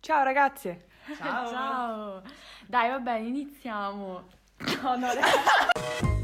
[0.00, 0.86] Ciao ragazze!
[1.18, 1.50] Ciao!
[1.50, 2.22] Ciao!
[2.66, 4.24] Dai, vabbè, iniziamo.
[4.82, 6.19] No, no, Nervatori.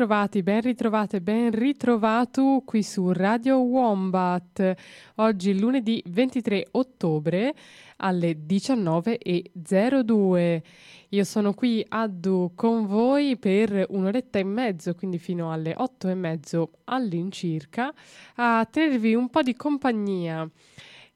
[0.00, 4.74] Ritrovati, ben ritrovate, ben ritrovato qui su Radio Wombat.
[5.16, 7.52] Oggi lunedì 23 ottobre
[7.96, 10.62] alle 19.02.
[11.10, 16.14] Io sono qui Addu con voi per un'oretta e mezzo, quindi fino alle otto e
[16.14, 17.92] mezzo all'incirca,
[18.36, 20.48] a tenervi un po' di compagnia.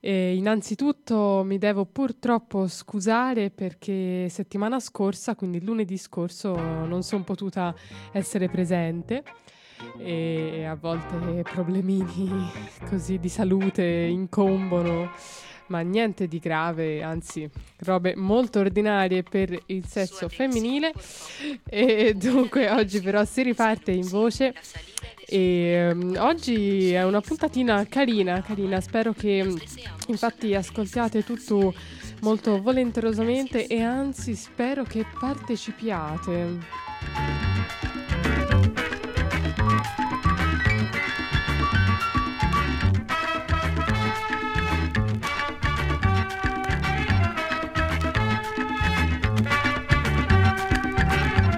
[0.06, 7.74] E innanzitutto mi devo purtroppo scusare perché settimana scorsa, quindi lunedì scorso, non sono potuta
[8.12, 9.24] essere presente
[9.96, 12.50] e a volte problemini
[12.86, 15.10] così di salute incombono,
[15.68, 20.92] ma niente di grave, anzi robe molto ordinarie per il sesso femminile.
[21.66, 24.52] E dunque oggi però si riparte in voce
[25.26, 29.52] e um, oggi è una puntatina carina, carina, spero che
[30.08, 31.74] infatti ascoltiate tutto
[32.20, 36.58] molto volenterosamente e anzi spero che partecipiate.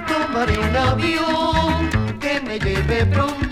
[0.07, 3.46] Tomaré un avión que me lleve pronto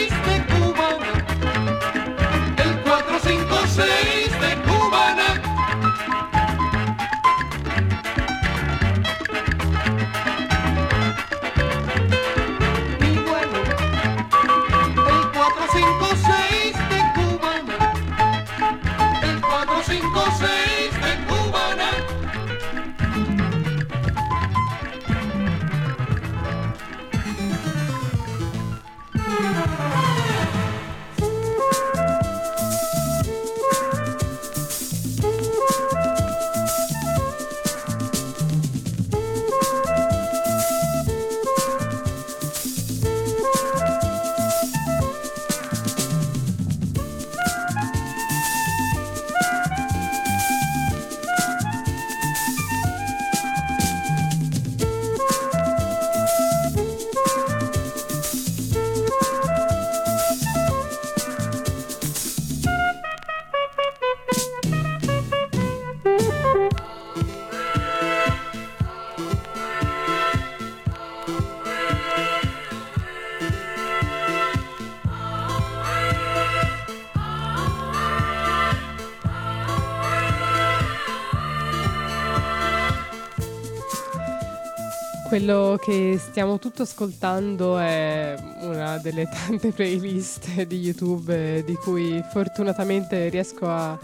[85.45, 92.23] Quello che stiamo tutto ascoltando è una delle tante playlist di YouTube eh, di cui
[92.31, 93.99] fortunatamente riesco a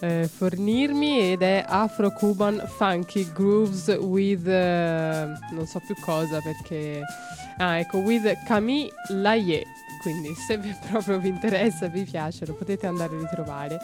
[0.00, 7.02] eh, fornirmi ed è Afro Cuban Funky Grooves with eh, non so più cosa perché
[7.58, 9.66] ah ecco with Camille Laye
[10.00, 10.58] quindi se
[10.90, 13.78] proprio vi interessa vi piace lo potete andare a ritrovare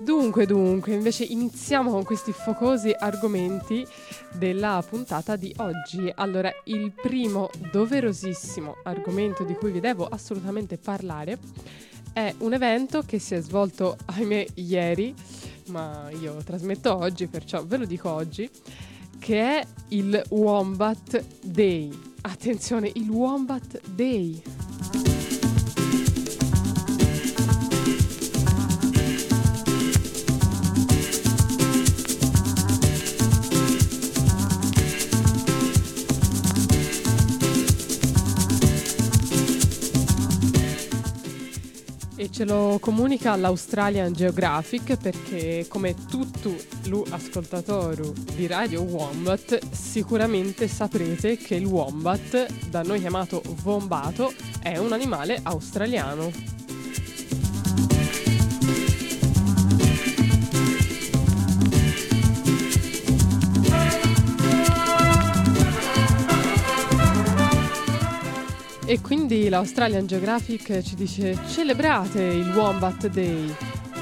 [0.00, 3.86] Dunque, dunque, invece iniziamo con questi focosi argomenti
[4.32, 6.12] della puntata di oggi.
[6.14, 11.38] Allora, il primo doverosissimo argomento di cui vi devo assolutamente parlare
[12.12, 15.14] è un evento che si è svolto, ahimè, ieri,
[15.66, 18.48] ma io trasmetto oggi, perciò ve lo dico oggi,
[19.18, 21.90] che è il Wombat Day.
[22.22, 24.42] Attenzione, il Wombat Day.
[42.18, 50.66] E ce lo comunica l'Australian Geographic perché come tutti gli ascoltatori di Radio Wombat sicuramente
[50.66, 54.32] saprete che il wombat, da noi chiamato vombato,
[54.62, 56.55] è un animale australiano.
[68.88, 73.52] E quindi l'Australian Geographic ci dice celebrate il Wombat Day.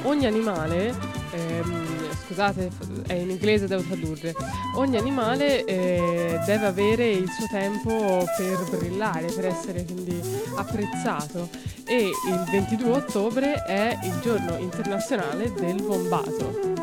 [0.03, 0.95] Ogni animale,
[1.31, 1.87] ehm,
[2.27, 2.71] scusate,
[3.07, 4.35] è in inglese, devo tradurre.
[4.75, 10.21] Ogni animale eh, deve avere il suo tempo per brillare, per essere quindi
[10.55, 11.49] apprezzato.
[11.87, 16.75] E il 22 ottobre è il giorno internazionale del wombato.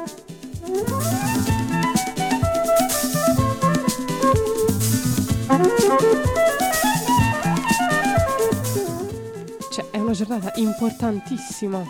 [10.11, 11.83] Una giornata importantissima.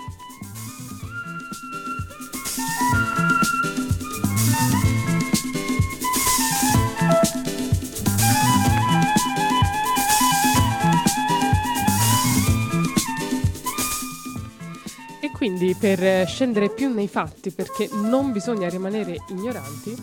[15.20, 19.96] E quindi per scendere più nei fatti, perché non bisogna rimanere ignoranti,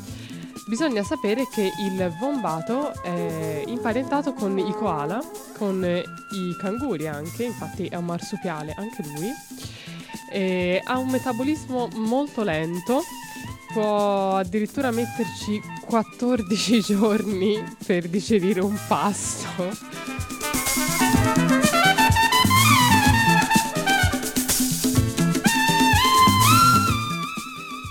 [0.68, 5.18] bisogna sapere che il vombato è imparentato con i koala,
[5.56, 9.32] con i canguri anche, infatti è un marsupiale anche lui.
[10.84, 13.02] Ha un metabolismo molto lento,
[13.72, 19.46] può addirittura metterci 14 giorni per digerire un pasto.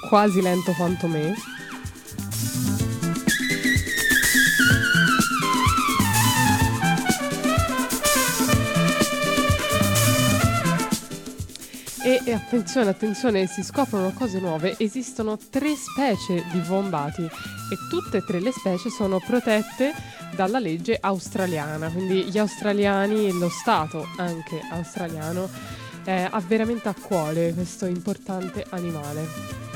[0.08, 1.57] Quasi lento quanto me.
[12.08, 14.76] E, e attenzione, attenzione, si scoprono cose nuove.
[14.78, 19.94] Esistono tre specie di wombati e tutte e tre le specie sono protette
[20.34, 21.90] dalla legge australiana.
[21.90, 25.50] Quindi gli australiani, lo Stato anche australiano,
[26.06, 29.67] eh, ha veramente a cuore questo importante animale.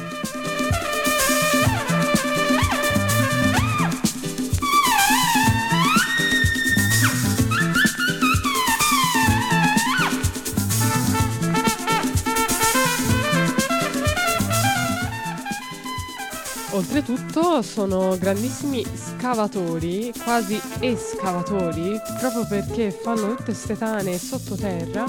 [16.73, 25.03] Oltretutto sono grandissimi scavatori, quasi escavatori, proprio perché fanno tutte queste tane sottoterra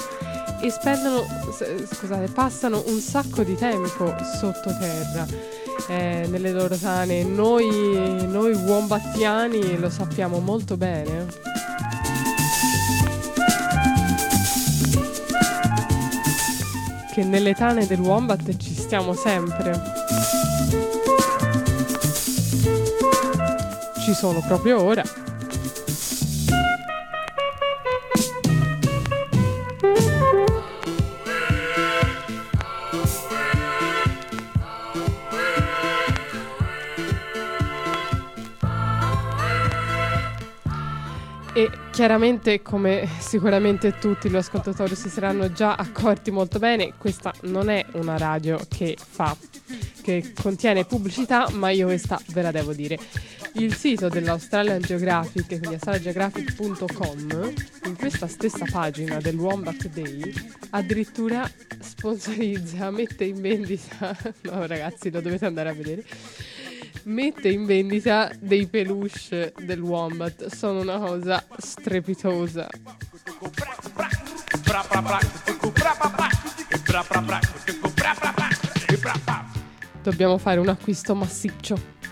[0.61, 1.23] e spendono,
[1.89, 5.25] scusate, passano un sacco di tempo sottoterra
[5.87, 7.23] eh, nelle loro tane.
[7.23, 11.27] Noi, noi wombattiani lo sappiamo molto bene.
[17.13, 20.02] Che nelle tane del wombat ci stiamo sempre.
[24.03, 25.01] Ci sono proprio ora.
[41.55, 47.69] E chiaramente, come sicuramente tutti gli ascoltatori si saranno già accorti molto bene, questa non
[47.69, 49.33] è una radio che fa,
[50.01, 52.99] che contiene pubblicità, ma io questa ve la devo dire.
[53.55, 57.53] Il sito dell'Australian Geographic, quindi australiangeographic.com,
[57.85, 60.33] in questa stessa pagina del Wombat Day,
[60.71, 61.47] addirittura
[61.79, 66.03] sponsorizza, mette in vendita, no ragazzi lo dovete andare a vedere,
[67.03, 70.47] mette in vendita dei peluche del Wombat.
[70.47, 72.67] Sono una cosa strepitosa.
[80.01, 82.02] Dobbiamo fare un acquisto massiccio.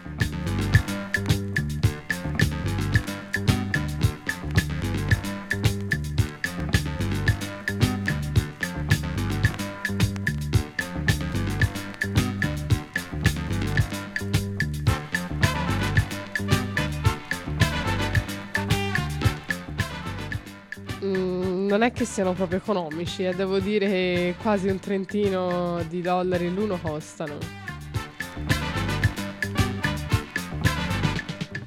[21.71, 26.53] Non è che siano proprio economici, eh, devo dire che quasi un trentino di dollari
[26.53, 27.37] l'uno costano.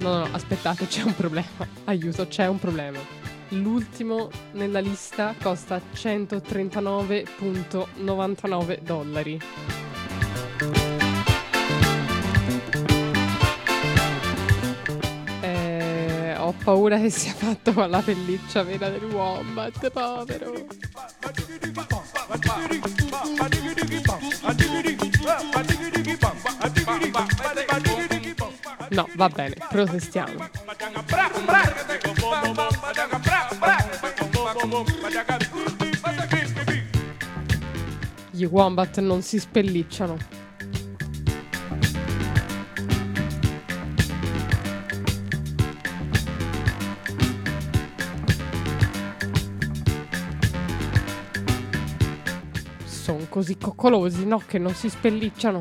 [0.01, 1.67] No, no, aspettate, c'è un problema.
[1.85, 2.99] Aiuto, c'è un problema.
[3.49, 9.41] L'ultimo nella lista costa 139,99 dollari.
[16.61, 20.53] Ho paura che sia fatto con la pelliccia vera del wombat, povero.
[28.91, 30.49] No, va bene, protestiamo.
[38.31, 40.44] Gli wombat non si spellicciano.
[53.35, 54.41] Così coccolosi, no?
[54.47, 55.59] Che non si spellicciano.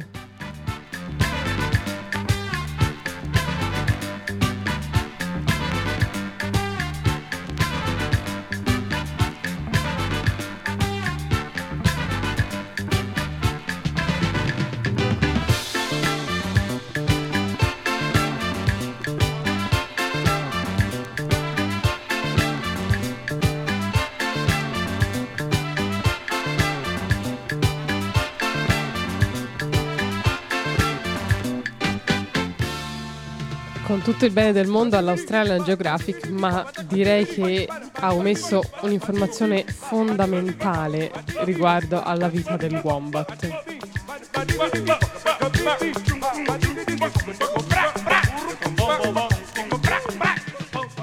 [34.03, 41.09] Tutto il bene del mondo all'Australian Geographic, ma direi che ha omesso un'informazione fondamentale
[41.43, 43.61] riguardo alla vita del wombat.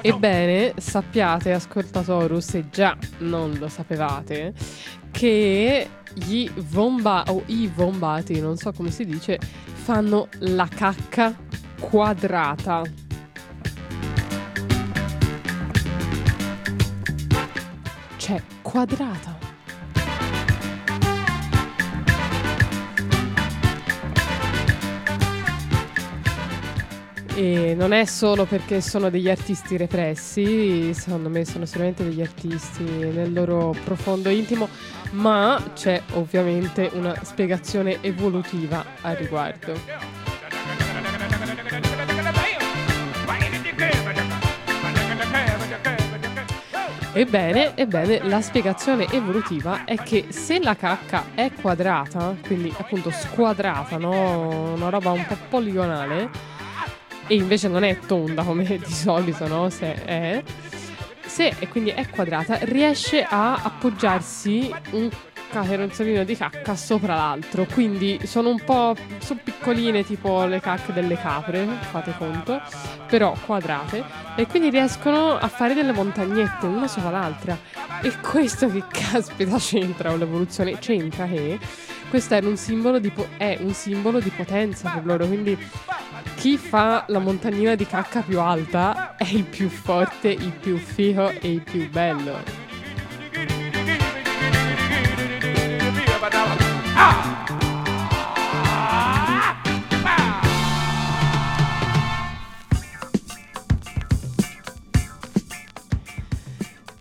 [0.02, 4.52] Ebbene, sappiate, ascoltatorus, se già non lo sapevate,
[5.11, 9.38] che gli vomba o i vombati, non so come si dice,
[9.73, 11.35] fanno la cacca
[11.80, 12.82] quadrata.
[18.16, 19.38] Cioè, quadrata.
[27.34, 32.82] E non è solo perché sono degli artisti repressi, secondo me sono sicuramente degli artisti
[32.82, 34.68] nel loro profondo intimo,
[35.12, 40.19] ma c'è ovviamente una spiegazione evolutiva al riguardo.
[47.12, 53.98] Ebbene, ebbene, la spiegazione evolutiva è che se la cacca è quadrata, quindi appunto squadrata,
[53.98, 54.74] no?
[54.74, 56.30] una roba un po' poligonale,
[57.26, 59.68] e invece non è tonda come di solito, no?
[59.70, 60.40] Se è,
[61.26, 65.10] se quindi è quadrata, riesce a appoggiarsi un
[65.50, 67.66] caperonzolino di cacca sopra l'altro.
[67.66, 72.61] Quindi sono un po' sono piccoline, tipo le cacche delle capre, fate conto,
[73.07, 74.02] però quadrate.
[74.37, 77.59] E quindi riescono a fare delle montagnette una sopra l'altra.
[78.02, 80.78] E questo che caspita c'entra con l'evoluzione?
[80.78, 81.59] C'entra che
[82.09, 85.26] questo è un simbolo di, po- è un simbolo di potenza per loro.
[85.26, 85.59] Quindi
[86.37, 91.28] chi fa la montagnina di cacca più alta è il più forte, il più figo
[91.28, 92.61] e il più bello.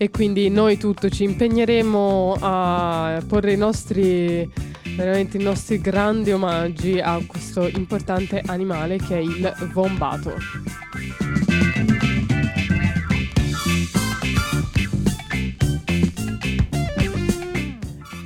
[0.01, 4.49] E quindi noi tutto ci impegneremo a porre i nostri,
[4.95, 10.37] veramente i nostri grandi omaggi a questo importante animale che è il vombato.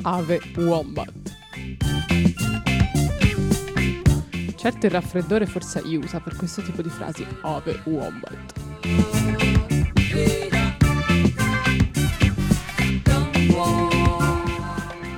[0.03, 1.11] Ave Wombat.
[4.55, 8.53] Certo il raffreddore forse aiuta per questo tipo di frasi Ave Wombat.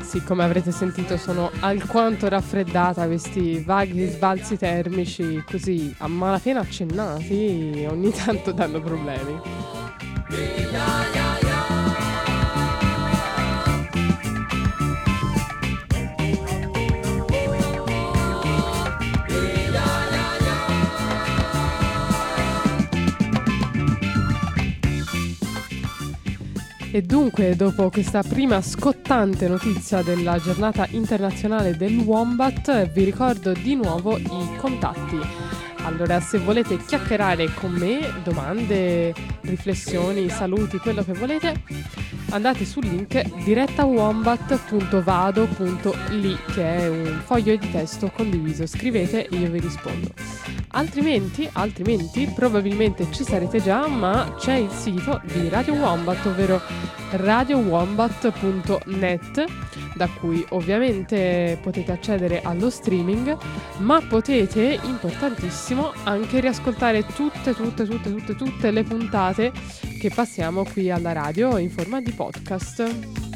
[0.02, 7.86] Sì, come avrete sentito sono alquanto raffreddata questi vaghi sbalzi termici così a malapena accennati
[7.90, 9.42] ogni tanto danno problemi.
[26.96, 33.76] E dunque, dopo questa prima scottante notizia della giornata internazionale del Wombat, vi ricordo di
[33.76, 35.65] nuovo i contatti.
[35.86, 41.62] Allora, se volete chiacchierare con me, domande, riflessioni, saluti, quello che volete,
[42.32, 49.60] andate sul link direttawombat.vado.li che è un foglio di testo condiviso, scrivete e io vi
[49.60, 50.12] rispondo.
[50.70, 56.60] Altrimenti, altrimenti, probabilmente ci sarete già, ma c'è il sito di Radio Wombat, ovvero
[57.12, 59.46] radiowombat.net
[59.96, 63.38] da cui ovviamente potete accedere allo streaming,
[63.78, 69.52] ma potete, importantissimo, anche riascoltare tutte, tutte, tutte, tutte, tutte le puntate
[70.00, 73.35] che passiamo qui alla radio in forma di podcast.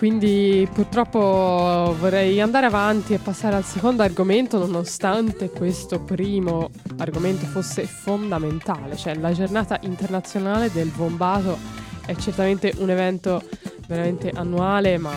[0.00, 7.82] quindi purtroppo vorrei andare avanti e passare al secondo argomento, nonostante questo primo argomento fosse
[7.84, 11.58] fondamentale, cioè la giornata internazionale del bombato
[12.06, 13.42] è certamente un evento
[13.86, 15.12] veramente annuale, ma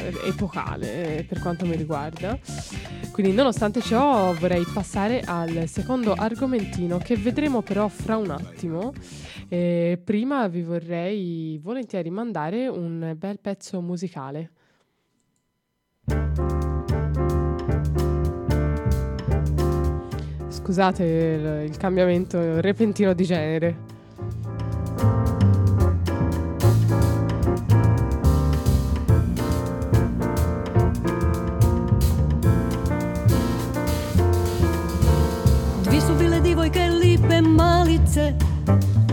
[0.00, 2.38] eh, epocale eh, per quanto mi riguarda.
[3.12, 8.92] Quindi nonostante ciò vorrei passare al secondo argomentino che vedremo però fra un attimo.
[9.48, 14.50] Eh, prima vi vorrei volentieri mandare un bel pezzo musicale.
[20.48, 23.89] Scusate il, il cambiamento repentino di genere.
[38.10, 38.34] srce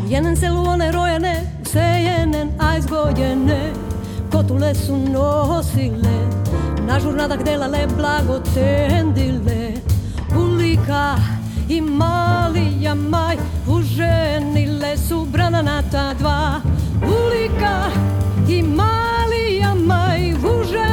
[0.07, 3.73] Jenen se luone rojene, se jenen, a izgoljene
[4.31, 6.17] Kotule su nosile,
[6.87, 9.73] na žurnadach delale blagotendile
[10.37, 11.15] Ulika
[11.69, 16.61] i Malija Maj uženile su brananata dva.
[17.03, 17.89] Ulika
[18.49, 20.86] i Malija Maj uženile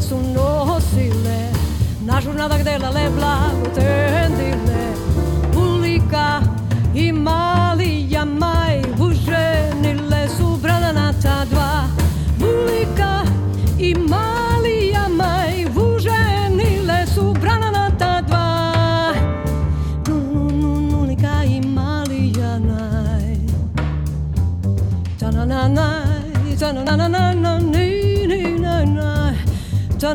[0.00, 1.50] su no sile
[2.04, 4.94] Na jornada dela lebla utendile
[5.56, 6.40] Ulika
[6.94, 11.77] i mali jamaj Vuženile su bradanata dva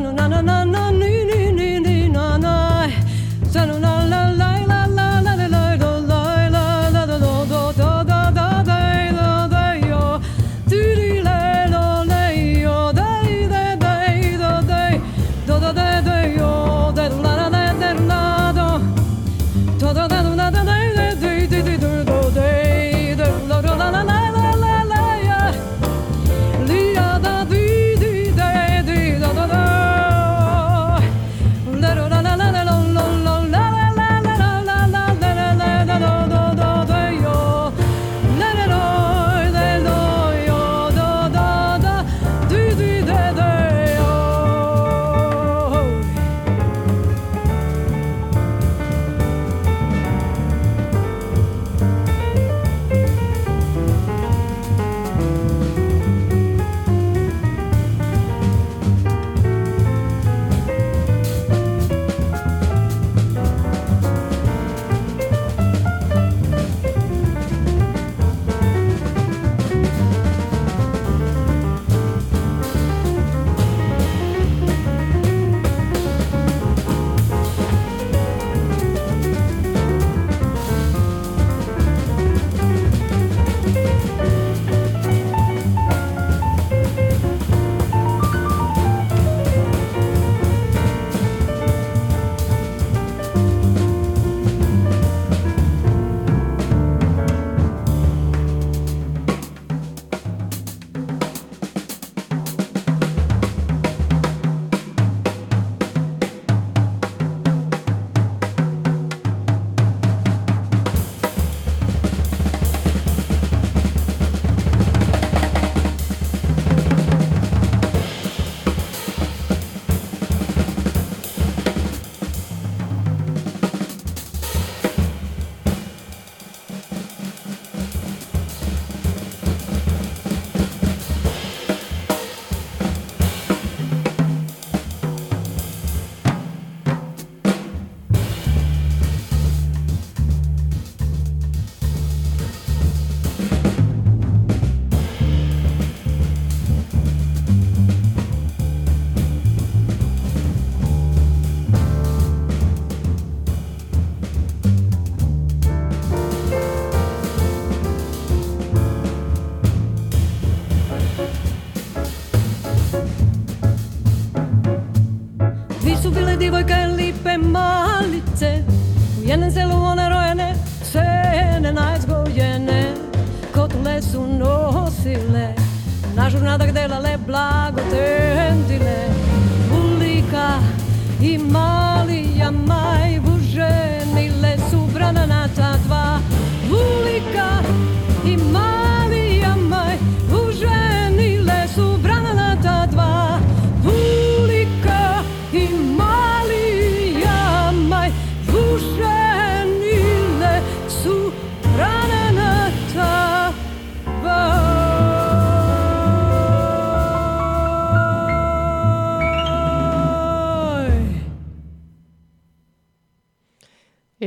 [0.00, 0.63] no, no, no.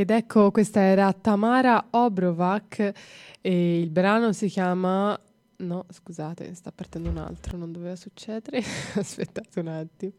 [0.07, 2.93] Ed ecco, questa era Tamara Obrovac
[3.41, 5.19] e il brano si chiama...
[5.57, 8.59] No, scusate, sta partendo un altro, non doveva succedere.
[8.95, 10.13] Aspettate un attimo.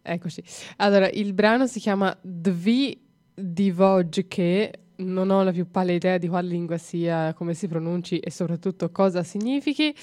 [0.00, 0.42] Eccoci.
[0.76, 2.98] Allora, il brano si chiama Dvi
[3.34, 8.18] Divoj che non ho la più pallida idea di quale lingua sia, come si pronunci
[8.18, 9.94] e soprattutto cosa significhi.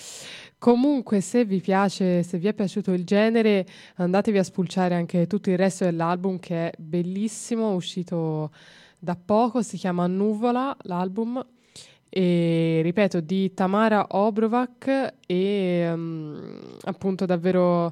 [0.62, 5.50] Comunque, se vi piace, se vi è piaciuto il genere, andatevi a spulciare anche tutto
[5.50, 8.52] il resto dell'album che è bellissimo, uscito
[9.00, 11.44] da poco, si chiama Nuvola, l'album.
[12.08, 17.92] E ripeto, di Tamara Obrovac e mm, appunto davvero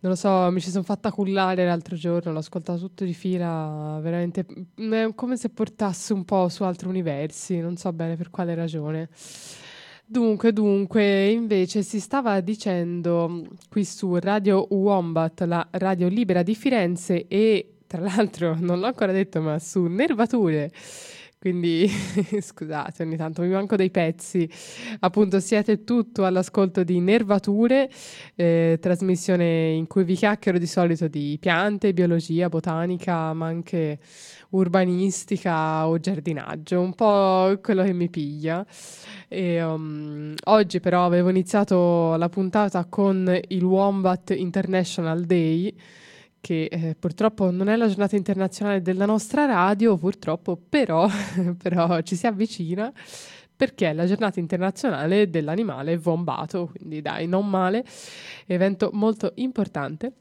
[0.00, 4.00] non lo so, mi ci sono fatta cullare l'altro giorno, l'ho ascoltato tutto di fila,
[4.02, 4.44] veramente
[4.80, 8.56] mm, è come se portasse un po' su altri universi, non so bene per quale
[8.56, 9.08] ragione.
[10.08, 17.26] Dunque, dunque, invece si stava dicendo qui su Radio Wombat, la radio libera di Firenze
[17.26, 20.70] e tra l'altro non l'ho ancora detto, ma su Nervature.
[21.38, 21.88] Quindi
[22.40, 24.48] scusate, ogni tanto mi manco dei pezzi.
[25.00, 27.90] Appunto, siete tutto all'ascolto di Nervature,
[28.36, 33.98] eh, trasmissione in cui vi chiacchiero di solito di piante, biologia, botanica, ma anche
[34.50, 38.64] urbanistica o giardinaggio, un po' quello che mi piglia.
[39.28, 45.74] E, um, oggi però avevo iniziato la puntata con il Wombat International Day,
[46.40, 51.08] che eh, purtroppo non è la giornata internazionale della nostra radio, purtroppo, però,
[51.60, 52.92] però ci si avvicina
[53.56, 57.84] perché è la giornata internazionale dell'animale vombato, quindi dai, non male,
[58.46, 60.12] evento molto importante.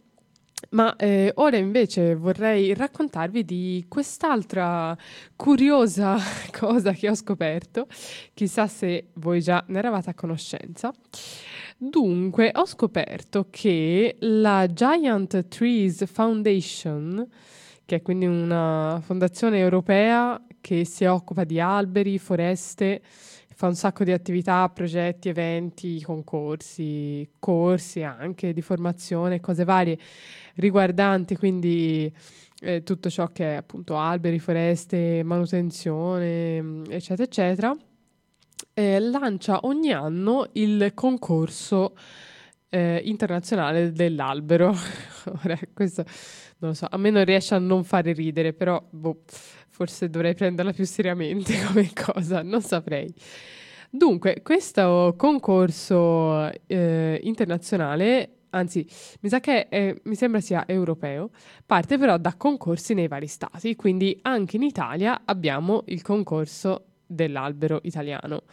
[0.72, 4.98] Ma eh, ora invece vorrei raccontarvi di quest'altra
[5.36, 6.18] curiosa
[6.58, 7.88] cosa che ho scoperto,
[8.34, 10.94] chissà se voi già ne eravate a conoscenza.
[11.78, 17.28] Dunque, ho scoperto che la Giant Trees Foundation,
[17.86, 23.02] che è quindi una fondazione europea che si occupa di alberi, foreste,
[23.56, 29.98] fa un sacco di attività, progetti, eventi, concorsi, corsi anche di formazione, cose varie
[30.56, 32.13] riguardanti quindi
[32.62, 37.78] eh, tutto ciò che è appunto alberi, foreste, manutenzione, mm, eccetera, eccetera,
[38.74, 41.96] eh, lancia ogni anno il concorso
[42.70, 44.74] eh, internazionale dell'albero.
[45.44, 46.04] Ora, questo
[46.58, 49.24] non lo so, a me non riesce a non fare ridere, però boh,
[49.70, 53.13] forse dovrei prenderla più seriamente come cosa, non saprei.
[53.89, 58.88] Dunque, questo concorso eh, internazionale, anzi,
[59.22, 61.30] mi sa che è- mi sembra sia europeo,
[61.65, 67.80] parte però da concorsi nei vari stati, quindi anche in Italia abbiamo il concorso dell'albero
[67.84, 68.44] italiano.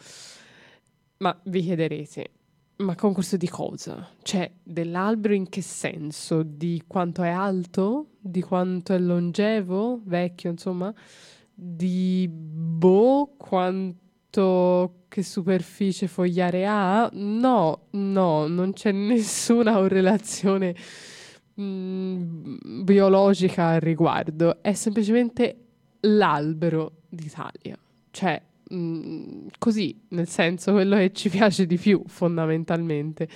[1.17, 2.31] Ma vi chiederete,
[2.77, 4.09] ma concorso di cosa?
[4.21, 6.43] Cioè, dell'albero in che senso?
[6.43, 8.07] Di quanto è alto?
[8.19, 10.01] Di quanto è longevo?
[10.03, 10.93] Vecchio, insomma?
[11.53, 14.02] Di boh, quanto
[15.07, 17.07] che superficie fogliare ha?
[17.13, 20.75] No, no, non c'è nessuna correlazione
[21.61, 24.63] mm, biologica al riguardo.
[24.63, 25.57] È semplicemente
[26.01, 27.77] l'albero d'Italia.
[28.09, 28.41] Cioè,
[28.73, 33.27] mm, così, nel senso quello che ci piace di più, fondamentalmente.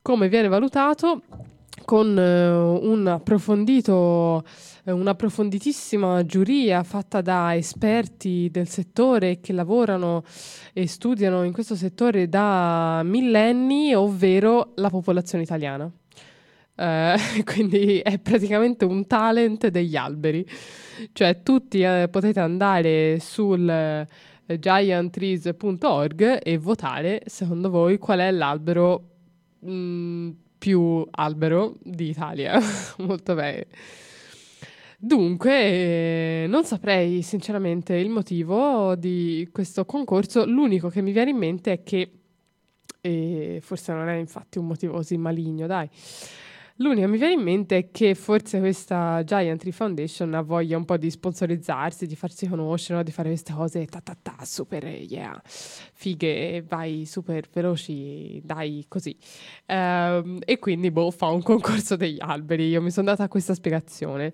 [0.00, 1.22] Come viene valutato?
[1.84, 4.42] Con eh, un approfondito,
[4.84, 10.24] eh, un'approfonditissima giuria fatta da esperti del settore che lavorano
[10.72, 15.90] e studiano in questo settore da millenni, ovvero la popolazione italiana.
[16.76, 20.46] Eh, quindi è praticamente un talent degli alberi.
[21.12, 24.06] Cioè, tutti eh, potete andare sul eh,
[24.58, 29.08] gianttrees.org e votare, secondo voi, qual è l'albero
[29.66, 32.60] mm, più albero d'Italia.
[32.98, 33.66] Molto bene.
[35.06, 40.46] Dunque, eh, non saprei sinceramente il motivo di questo concorso.
[40.46, 42.10] L'unico che mi viene in mente è che,
[43.02, 45.90] e forse non è infatti un motivo così maligno, dai,
[46.78, 50.84] L'unica mi viene in mente è che forse questa Giant Tree Foundation ha voglia un
[50.84, 53.04] po' di sponsorizzarsi, di farsi conoscere, no?
[53.04, 59.16] di fare queste cose ta ta ta, super, yeah, fighe, vai super veloci, dai, così.
[59.66, 62.66] Ehm, e quindi, boh, fa un concorso degli alberi.
[62.66, 64.32] Io mi sono data questa spiegazione.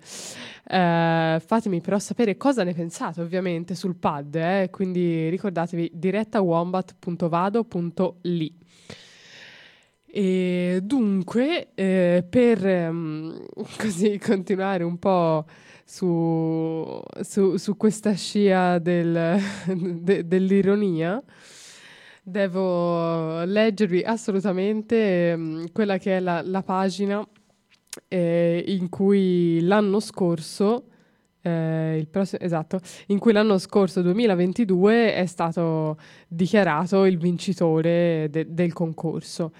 [0.67, 4.69] Eh, fatemi però sapere cosa ne pensate, ovviamente, sul pad, eh?
[4.71, 8.57] quindi ricordatevi direttawombat.vado.li.
[10.13, 13.45] E dunque, eh, per ehm,
[13.79, 15.45] così continuare un po'
[15.85, 19.39] su, su- su questa scia del-
[20.01, 21.21] de- dell'ironia,
[22.23, 27.25] devo leggervi assolutamente ehm, quella che è la, la pagina
[28.07, 30.85] eh, in cui l'anno scorso,
[31.41, 35.97] eh, prossimo- esatto, in cui l'anno scorso 2022 è stato
[36.27, 39.51] dichiarato il vincitore de- del concorso.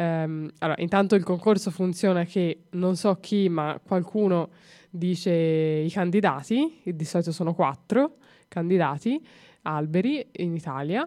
[0.00, 4.48] Ehm, allora, intanto il concorso funziona che non so chi, ma qualcuno
[4.88, 8.16] dice i candidati, di solito sono quattro
[8.48, 9.22] candidati,
[9.62, 11.06] alberi in Italia,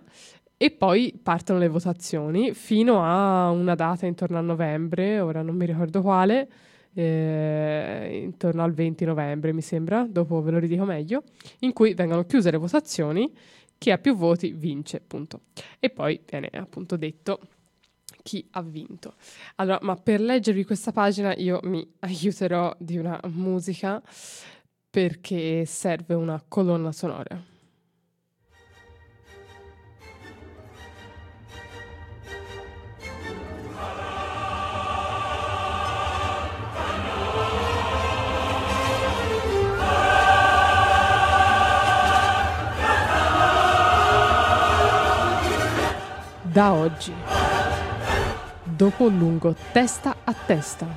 [0.55, 5.65] e poi partono le votazioni fino a una data intorno a novembre, ora non mi
[5.65, 6.47] ricordo quale,
[6.93, 11.23] eh, intorno al 20 novembre mi sembra, dopo ve lo ridico meglio,
[11.61, 13.29] in cui vengono chiuse le votazioni,
[13.79, 15.41] chi ha più voti vince, appunto.
[15.79, 17.39] E poi viene appunto detto
[18.23, 19.15] chi ha vinto.
[19.57, 24.01] Allora, ma per leggervi questa pagina io mi aiuterò di una musica
[24.89, 27.51] perché serve una colonna sonora.
[46.53, 47.11] Da oggi
[48.75, 50.87] dopo un lungo testa a testa.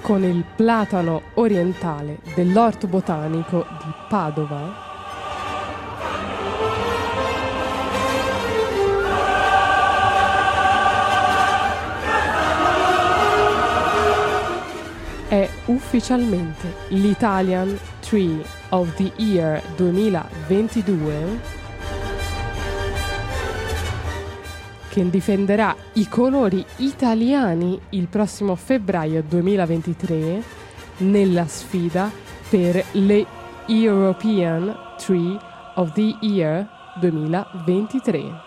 [0.00, 4.84] Con il platano orientale dell'orto botanico di Padova,
[15.28, 21.64] è ufficialmente l'Italian Tree of the Year 2022
[24.96, 30.42] che difenderà i colori italiani il prossimo febbraio 2023
[30.98, 32.10] nella sfida
[32.48, 33.26] per le
[33.66, 35.36] European Tree
[35.74, 36.66] of the Year
[36.98, 38.45] 2023.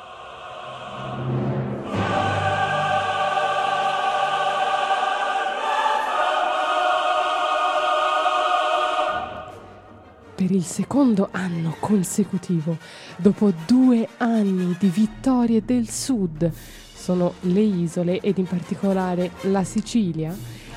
[10.39, 12.77] Per il secondo anno consecutivo,
[13.17, 16.49] dopo due anni di vittorie del Sud,
[16.93, 20.33] sono le isole ed in particolare la Sicilia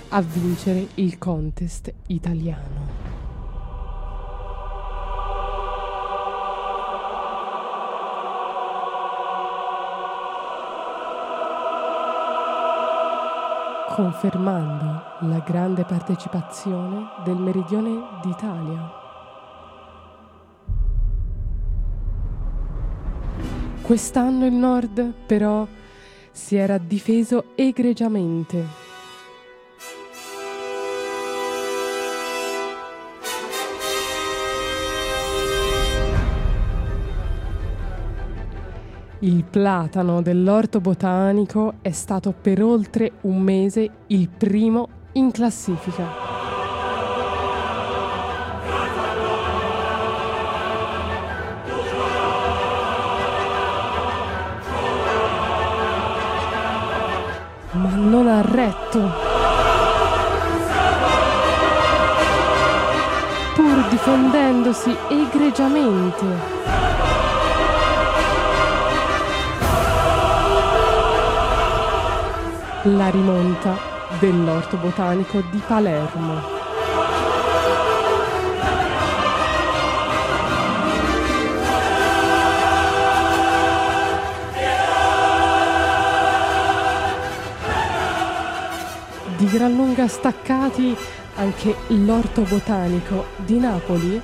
[0.09, 3.11] a vincere il contest italiano.
[13.95, 19.02] confermando la grande partecipazione del meridione d'Italia.
[23.83, 25.67] Quest'anno il Nord però
[26.31, 28.65] si era difeso egregiamente.
[39.19, 46.22] Il platano dell'orto botanico è stato per oltre un mese il primo in classifica.
[58.13, 59.01] Non ha retto.
[63.55, 66.51] Pur difendendosi egregiamente.
[72.85, 73.79] la rimonta
[74.19, 76.52] dell'orto botanico di Palermo.
[89.53, 90.97] Gran lunga staccati
[91.37, 94.21] anche l'orto botanico di Napoli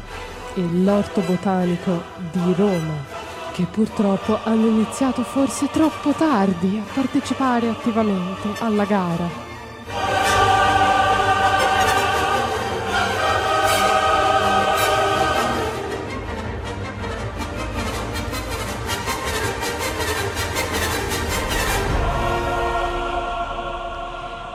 [0.55, 8.49] e l'orto botanico di Roma che purtroppo hanno iniziato forse troppo tardi a partecipare attivamente
[8.61, 9.47] alla gara.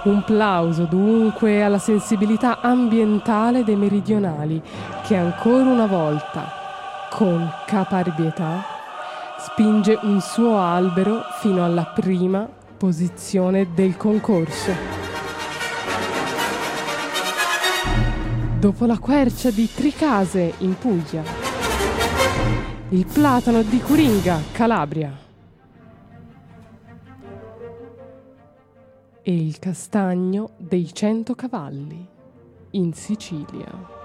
[0.04, 4.62] Un plauso dunque alla sensibilità ambientale dei meridionali
[5.02, 6.52] che ancora una volta,
[7.10, 8.66] con caparbietà,
[9.38, 12.46] spinge un suo albero fino alla prima
[12.78, 14.72] posizione del concorso.
[18.60, 21.24] Dopo la quercia di Tricase in Puglia,
[22.89, 25.24] il platano di Curinga, Calabria
[29.26, 32.06] e il castagno dei cento cavalli
[32.72, 34.03] in Sicilia.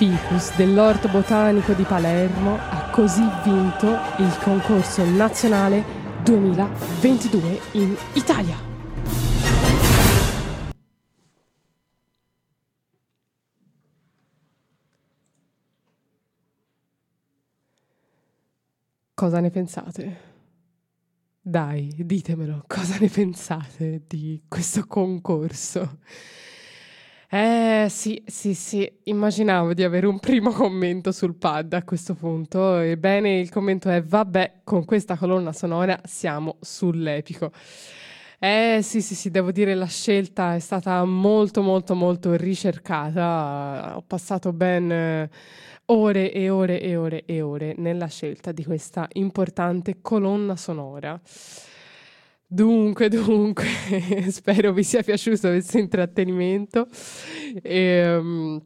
[0.00, 3.86] Ficus dell'Orto Botanico di Palermo ha così vinto
[4.16, 5.84] il concorso nazionale
[6.24, 8.56] 2022 in Italia.
[19.12, 20.20] Cosa ne pensate?
[21.42, 25.98] Dai, ditemelo, cosa ne pensate di questo concorso?
[27.32, 32.78] Eh sì, sì, sì, immaginavo di avere un primo commento sul pad a questo punto.
[32.78, 37.52] Ebbene, il commento è: vabbè, con questa colonna sonora siamo sull'epico.
[38.40, 43.92] Eh sì, sì, sì, devo dire la scelta è stata molto, molto, molto ricercata.
[43.96, 45.30] Ho passato ben eh,
[45.86, 51.20] ore e ore e ore e ore nella scelta di questa importante colonna sonora.
[52.52, 53.64] Dunque, dunque,
[54.30, 56.88] spero vi sia piaciuto questo intrattenimento.
[57.62, 58.60] E,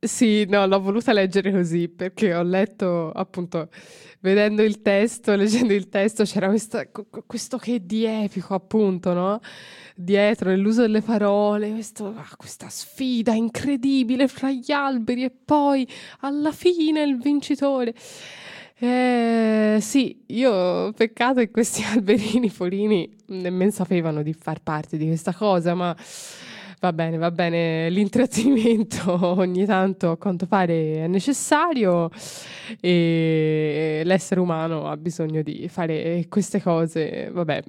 [0.00, 3.68] sì, no, l'ho voluta leggere così perché ho letto appunto,
[4.20, 6.88] vedendo il testo, leggendo il testo, c'era questa,
[7.26, 9.38] questo che di epico, appunto, no?
[9.94, 15.86] Dietro, nell'uso delle parole, questo, ah, questa sfida incredibile fra gli alberi e poi
[16.20, 17.92] alla fine il vincitore.
[18.76, 25.32] Eh, sì, io peccato che questi alberini folini nemmeno sapevano di far parte di questa
[25.32, 25.94] cosa, ma
[26.80, 32.10] va bene, va bene, l'intrattenimento ogni tanto a quanto pare è necessario
[32.80, 37.62] e l'essere umano ha bisogno di fare queste cose, vabbè,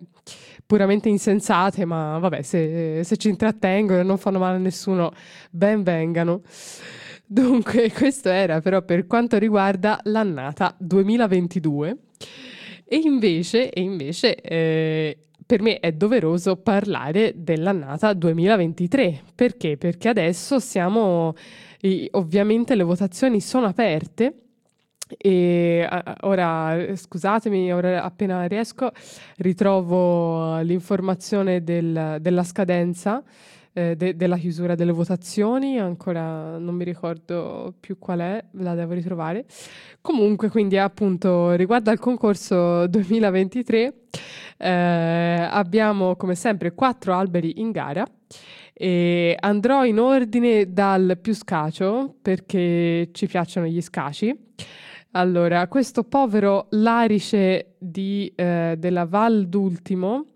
[0.66, 5.12] puramente insensate, ma vabbè, se, se ci intrattengono e non fanno male a nessuno,
[5.52, 6.42] ben vengano.
[7.26, 11.98] Dunque, questo era però per quanto riguarda l'annata 2022.
[12.88, 19.22] E invece, e invece eh, per me è doveroso parlare dell'annata 2023.
[19.34, 19.78] Perché?
[19.78, 21.34] Perché adesso siamo,
[22.12, 24.42] ovviamente le votazioni sono aperte.
[25.18, 25.88] E
[26.22, 28.90] ora scusatemi, ora appena riesco
[29.38, 33.24] ritrovo l'informazione del, della scadenza
[33.78, 38.94] eh, de- della chiusura delle votazioni, ancora non mi ricordo più qual è, la devo
[38.94, 39.46] ritrovare.
[40.00, 43.94] Comunque, quindi appunto riguardo al concorso 2023
[44.58, 44.70] eh,
[45.50, 48.06] abbiamo come sempre quattro alberi in gara.
[48.78, 54.34] E andrò in ordine dal più scacio perché ci piacciono gli scaci.
[55.12, 60.28] Allora, questo povero larice di, eh, della Val d'Ultimo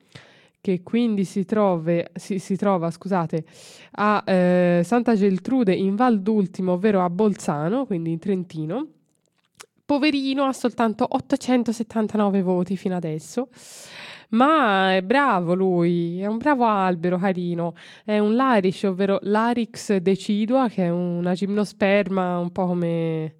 [0.61, 3.45] che quindi si, trove, si, si trova scusate,
[3.91, 8.87] a eh, Santa Geltrude in Val d'Ultimo, ovvero a Bolzano, quindi in Trentino.
[9.85, 13.47] Poverino ha soltanto 879 voti fino adesso,
[14.29, 20.67] ma è bravo lui, è un bravo albero carino, è un larice, ovvero Larix decidua,
[20.69, 23.35] che è una gimnosperma un po' come...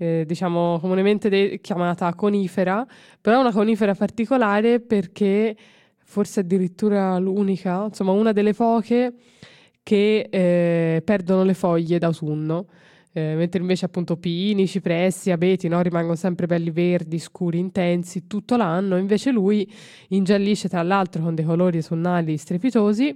[0.00, 2.86] Eh, diciamo comunemente de- chiamata conifera,
[3.20, 5.56] però è una conifera particolare perché
[6.10, 9.12] forse addirittura l'unica, insomma una delle poche
[9.82, 12.66] che eh, perdono le foglie d'autunno,
[13.12, 18.56] eh, mentre invece appunto pini, cipressi, abeti no, rimangono sempre belli verdi, scuri, intensi tutto
[18.56, 19.70] l'anno, invece lui
[20.08, 23.14] ingiallisce tra l'altro con dei colori autunnali strepitosi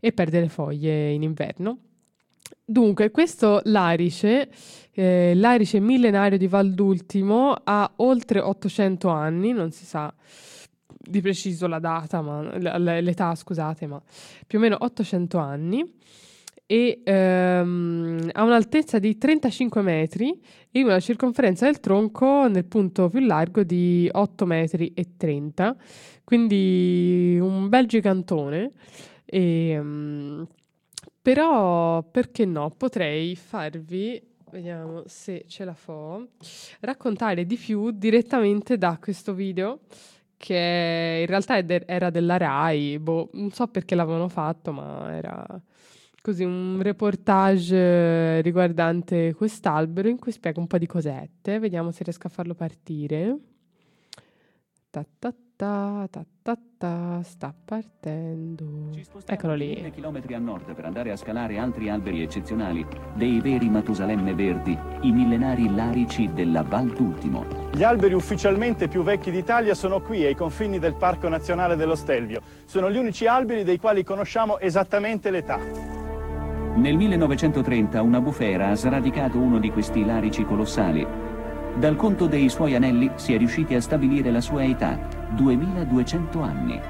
[0.00, 1.78] e perde le foglie in inverno.
[2.64, 4.50] Dunque, questo larice,
[4.92, 10.12] eh, larice millenario di Valdultimo, ha oltre 800 anni, non si sa
[11.02, 14.00] di preciso la data, ma, l'età, scusate, ma
[14.46, 16.00] più o meno 800 anni
[16.72, 20.40] e ehm, ha un'altezza di 35 metri
[20.70, 25.76] e una circonferenza del tronco nel punto più largo di 8 metri e 30,
[26.24, 28.72] quindi un bel gigantone.
[29.26, 30.46] E, um,
[31.20, 32.70] Però, perché no?
[32.70, 36.26] Potrei farvi, vediamo se ce la fo,
[36.80, 39.80] raccontare di più direttamente da questo video
[40.42, 45.62] che in realtà era della Rai, boh, non so perché l'avevano fatto, ma era
[46.20, 51.60] così un reportage riguardante quest'albero in cui spiega un po' di cosette.
[51.60, 53.38] Vediamo se riesco a farlo partire.
[54.90, 55.32] Ta ta
[55.62, 58.90] ta, ta ta ta, sta partendo.
[59.26, 59.92] Eccolo lì.
[59.94, 62.84] Chilometri a nord per andare a scalare altri alberi eccezionali,
[63.14, 67.44] dei veri Matusalemme verdi, i millenari larici della Val d'Ultimo.
[67.72, 72.40] Gli alberi ufficialmente più vecchi d'Italia sono qui, ai confini del Parco Nazionale dello Stelvio.
[72.64, 75.60] Sono gli unici alberi dei quali conosciamo esattamente l'età.
[76.74, 81.06] Nel 1930 una bufera ha sradicato uno di questi larici colossali.
[81.76, 86.80] Dal conto dei suoi anelli si è riusciti a stabilire la sua età, 2200 anni.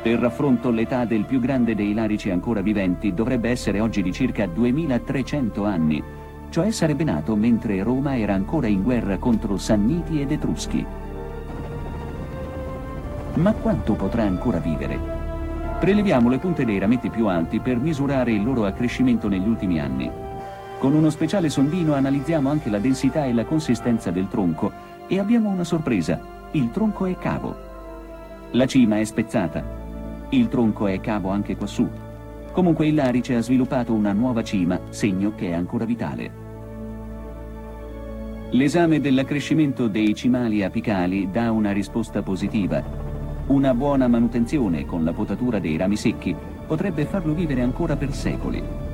[0.00, 4.46] Per raffronto l'età del più grande dei larici ancora viventi dovrebbe essere oggi di circa
[4.46, 6.02] 2300 anni,
[6.50, 10.86] cioè sarebbe nato mentre Roma era ancora in guerra contro Sanniti ed Etruschi.
[13.34, 14.98] Ma quanto potrà ancora vivere?
[15.78, 20.10] Preleviamo le punte dei rametti più alti per misurare il loro accrescimento negli ultimi anni.
[20.78, 24.72] Con uno speciale sondino analizziamo anche la densità e la consistenza del tronco
[25.06, 26.37] e abbiamo una sorpresa.
[26.52, 27.54] Il tronco è cavo.
[28.52, 29.62] La cima è spezzata.
[30.30, 31.86] Il tronco è cavo anche quassù.
[32.52, 36.30] Comunque il larice ha sviluppato una nuova cima, segno che è ancora vitale.
[38.52, 42.82] L'esame dell'accrescimento dei cimali apicali dà una risposta positiva.
[43.48, 46.34] Una buona manutenzione con la potatura dei rami secchi
[46.66, 48.87] potrebbe farlo vivere ancora per secoli.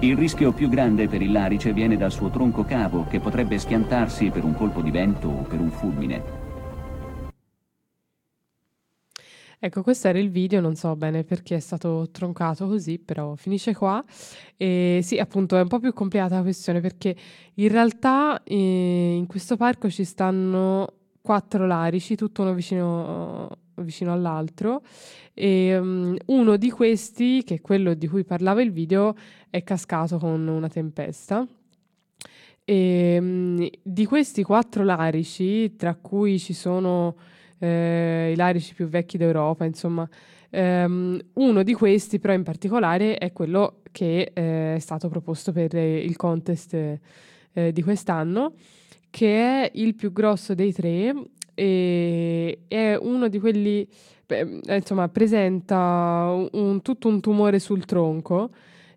[0.00, 4.30] Il rischio più grande per il larice viene dal suo tronco cavo che potrebbe schiantarsi
[4.30, 6.42] per un colpo di vento o per un fulmine.
[9.58, 13.74] Ecco, questo era il video, non so bene perché è stato troncato così, però finisce
[13.74, 14.04] qua.
[14.58, 17.16] E sì, appunto, è un po' più complicata la questione perché
[17.54, 20.92] in realtà eh, in questo parco ci stanno
[21.22, 24.82] quattro larici, tutto uno vicino, vicino all'altro.
[25.32, 29.14] E um, uno di questi, che è quello di cui parlava il video,
[29.54, 31.46] è cascato con una tempesta.
[32.64, 37.14] E um, di questi quattro larici, tra cui ci sono
[37.60, 40.08] eh, i larici più vecchi d'Europa, insomma.
[40.50, 45.72] Um, uno di questi, però, in particolare è quello che eh, è stato proposto per
[45.74, 46.74] il contest
[47.52, 48.54] eh, di quest'anno,
[49.08, 51.14] che è il più grosso dei tre
[51.54, 53.88] e è uno di quelli,
[54.26, 58.50] beh, insomma, presenta un, tutto un tumore sul tronco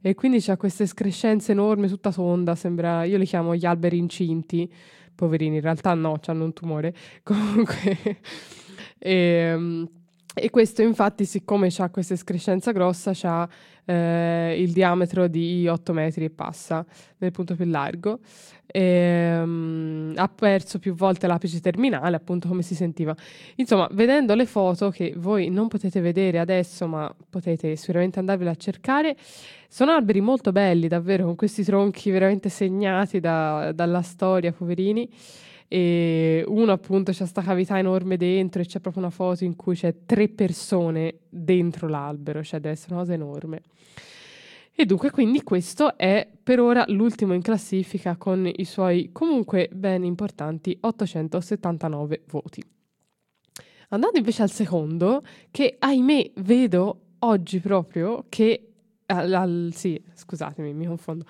[0.09, 4.71] e quindi c'ha queste escrescenze enormi, tutta tonda, sembra, io li chiamo gli alberi incinti,
[5.13, 8.19] poverini, in realtà no, hanno un tumore, comunque...
[8.97, 9.87] e,
[10.41, 13.49] e questo infatti, siccome ha questa escrescenza grossa, ha
[13.85, 16.85] eh, il diametro di 8 metri e passa
[17.17, 18.19] nel punto più largo.
[18.69, 23.15] E, um, ha perso più volte l'apice terminale, appunto come si sentiva.
[23.55, 28.55] Insomma, vedendo le foto che voi non potete vedere adesso, ma potete sicuramente andarvela a
[28.55, 29.15] cercare,
[29.69, 35.09] sono alberi molto belli, davvero, con questi tronchi veramente segnati da, dalla storia, poverini
[35.67, 39.75] e uno appunto c'è questa cavità enorme dentro e c'è proprio una foto in cui
[39.75, 43.61] c'è tre persone dentro l'albero, cioè deve essere una cosa enorme.
[44.73, 50.03] E dunque quindi questo è per ora l'ultimo in classifica con i suoi comunque ben
[50.03, 52.63] importanti 879 voti.
[53.89, 58.66] Andando invece al secondo, che ahimè vedo oggi proprio che
[59.07, 61.25] al, al, sì, scusatemi, mi confondo,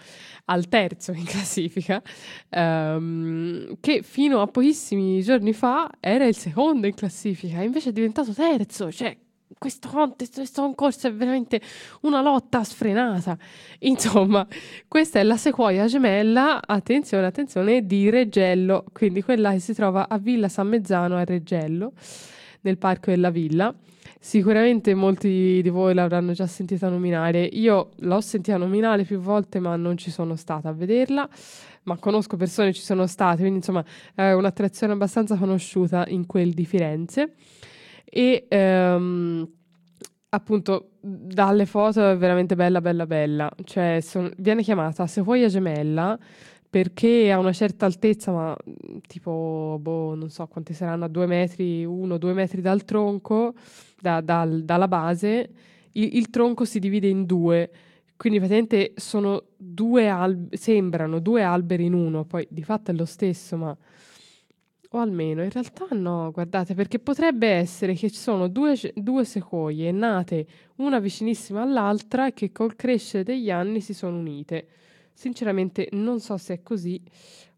[0.46, 2.02] al terzo in classifica,
[2.50, 8.34] um, che fino a pochissimi giorni fa era il secondo in classifica, invece è diventato
[8.34, 9.16] terzo, cioè
[9.58, 11.62] questo contest, questo concorso è veramente
[12.02, 13.38] una lotta sfrenata.
[13.80, 14.46] Insomma,
[14.88, 20.18] questa è la sequoia gemella, attenzione, attenzione, di Reggello, quindi quella che si trova a
[20.18, 21.94] Villa San Mezzano a Reggello,
[22.62, 23.74] nel parco della villa.
[24.28, 27.46] Sicuramente molti di voi l'avranno già sentita nominare.
[27.46, 31.30] Io l'ho sentita nominare più volte, ma non ci sono stata a vederla.
[31.84, 36.52] Ma conosco persone che ci sono state, quindi insomma è un'attrazione abbastanza conosciuta in quel
[36.52, 37.36] di Firenze.
[38.04, 39.50] E ehm,
[40.28, 43.50] appunto dalle foto è veramente bella, bella, bella.
[43.64, 46.20] Cioè son, viene chiamata Sequoia Gemella
[46.78, 48.56] perché a una certa altezza, ma
[49.08, 53.56] tipo, boh, non so quanti saranno, a due metri, uno, due metri dal tronco,
[54.00, 55.50] da, dal, dalla base,
[55.94, 57.72] il, il, tronco si divide in due.
[58.16, 63.06] Quindi praticamente sono due alberi, sembrano due alberi in uno, poi di fatto è lo
[63.06, 63.76] stesso, ma
[64.92, 69.92] O almeno, in realtà no, guardate, perché potrebbe essere che ci sono due, due sequoie
[69.92, 74.68] nate una vicinissima all'altra che col crescere degli anni si sono unite.
[75.18, 77.02] Sinceramente non so se è così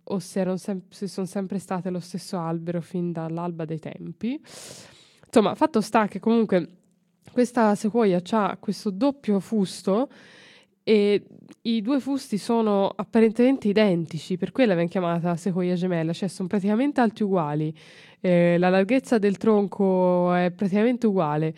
[0.03, 4.39] o se, sem- se sono sempre state lo stesso albero fin dall'alba dei tempi.
[5.26, 6.68] Insomma, fatto sta che comunque
[7.34, 10.10] questa sequoia ha questo doppio fusto
[10.84, 11.22] e
[11.64, 17.01] i due fusti sono apparentemente identici, per quello l'abbiamo chiamata sequoia gemella, cioè sono praticamente
[17.01, 17.76] alti uguali,
[18.22, 21.53] eh, la larghezza del tronco è praticamente uguale.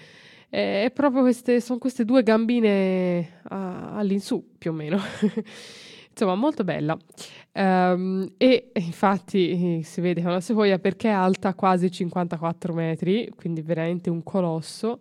[0.49, 4.97] Eh, È proprio queste, sono queste due gambine a- all'insù, più o meno.
[6.11, 6.97] Insomma, molto bella.
[7.53, 12.73] Ehm, e infatti eh, si vede che è una sequoia perché è alta quasi 54
[12.73, 14.99] metri, quindi veramente un colosso.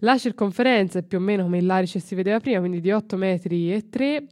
[0.00, 3.16] La circonferenza è più o meno come il larice si vedeva prima, quindi di 8
[3.16, 4.26] metri e 3.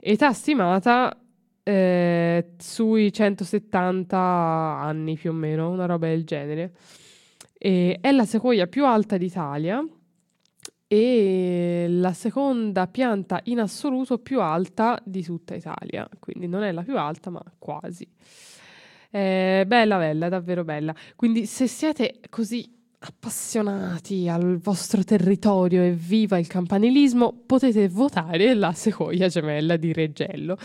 [0.00, 1.16] Età stimata
[1.62, 6.72] eh, sui 170 anni più o meno, una roba del genere.
[7.58, 9.86] E è la sequoia più alta d'Italia
[10.94, 16.82] e la seconda pianta in assoluto più alta di tutta Italia, quindi non è la
[16.82, 18.06] più alta, ma quasi.
[19.10, 20.94] È bella, bella, davvero bella.
[21.16, 28.72] Quindi se siete così appassionati al vostro territorio e viva il campanilismo, potete votare la
[28.72, 30.56] sequoia gemella di Reggello.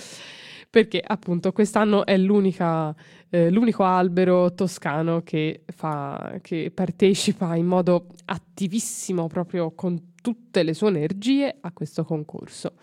[0.69, 9.25] Perché appunto quest'anno è eh, l'unico albero toscano che, fa, che partecipa in modo attivissimo,
[9.25, 12.74] proprio con tutte le sue energie, a questo concorso.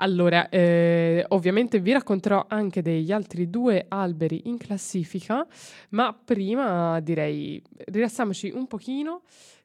[0.00, 5.44] Allora, eh, ovviamente vi racconterò anche degli altri due alberi in classifica,
[5.90, 9.22] ma prima direi rilassiamoci un pochino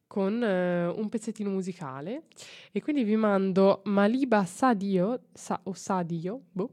[0.07, 2.23] con eh, un pezzettino musicale
[2.71, 6.69] e quindi vi mando Maliba Sadio, sa, o Sadio, boh,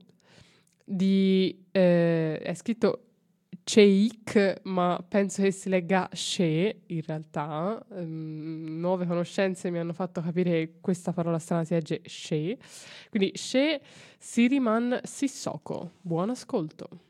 [0.83, 3.10] di, eh, è scritto
[3.65, 7.85] Sheikh, ma penso che si legga She in realtà.
[7.93, 12.59] Ehm, nuove conoscenze mi hanno fatto capire che questa parola strana si legge She.
[13.11, 13.81] Quindi She
[14.19, 15.93] Siriman Sissoko.
[16.01, 17.10] Buon ascolto.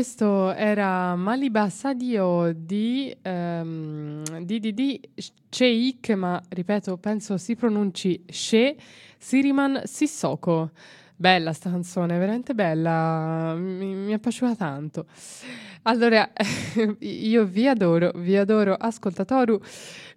[0.00, 4.98] questo era Maliba Sadio di, ehm, di, di, di
[5.50, 8.76] Sheikh, ma ripeto, penso si pronunci She
[9.18, 10.70] Siriman Sissoko.
[11.14, 15.04] Bella sta canzone, veramente bella, mi, mi è piaciuta tanto.
[15.82, 16.32] Allora,
[17.00, 19.60] io vi adoro, vi adoro, ascoltatoru.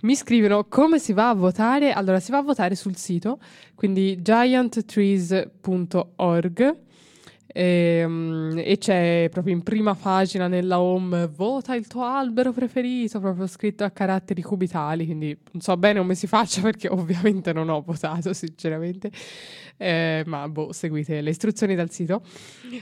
[0.03, 1.91] Mi scrivono come si va a votare.
[1.91, 3.37] Allora, si va a votare sul sito,
[3.75, 6.91] quindi gianttrees.org.
[7.55, 13.19] E, mm, e c'è proprio in prima pagina nella home vota il tuo albero preferito,
[13.19, 17.69] proprio scritto a caratteri cubitali, quindi non so bene come si faccia perché ovviamente non
[17.69, 19.11] ho votato sinceramente,
[19.77, 22.21] Eh, ma boh, seguite le istruzioni dal sito.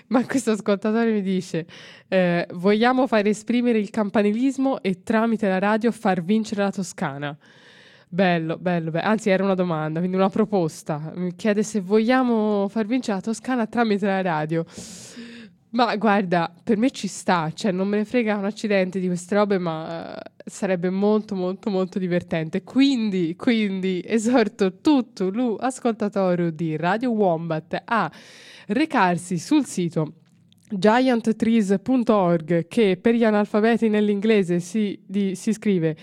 [0.08, 1.66] Ma questo ascoltatore mi dice,
[2.08, 7.38] eh, vogliamo far esprimere il campanilismo e tramite la radio far vincere la Toscana.
[8.14, 9.08] Bello, bello, bello.
[9.08, 11.14] Anzi, era una domanda, quindi una proposta.
[11.16, 14.66] Mi chiede se vogliamo far vincere la Toscana tramite la radio.
[15.70, 19.36] Ma guarda, per me ci sta, cioè non me ne frega un accidente di queste
[19.36, 22.64] robe, ma eh, sarebbe molto molto molto divertente.
[22.64, 28.12] Quindi, quindi esorto tutto lu ascoltatore di Radio Wombat a
[28.68, 30.16] recarsi sul sito
[30.68, 35.96] gianttrees.org che per gli analfabeti nell'inglese si, di- si scrive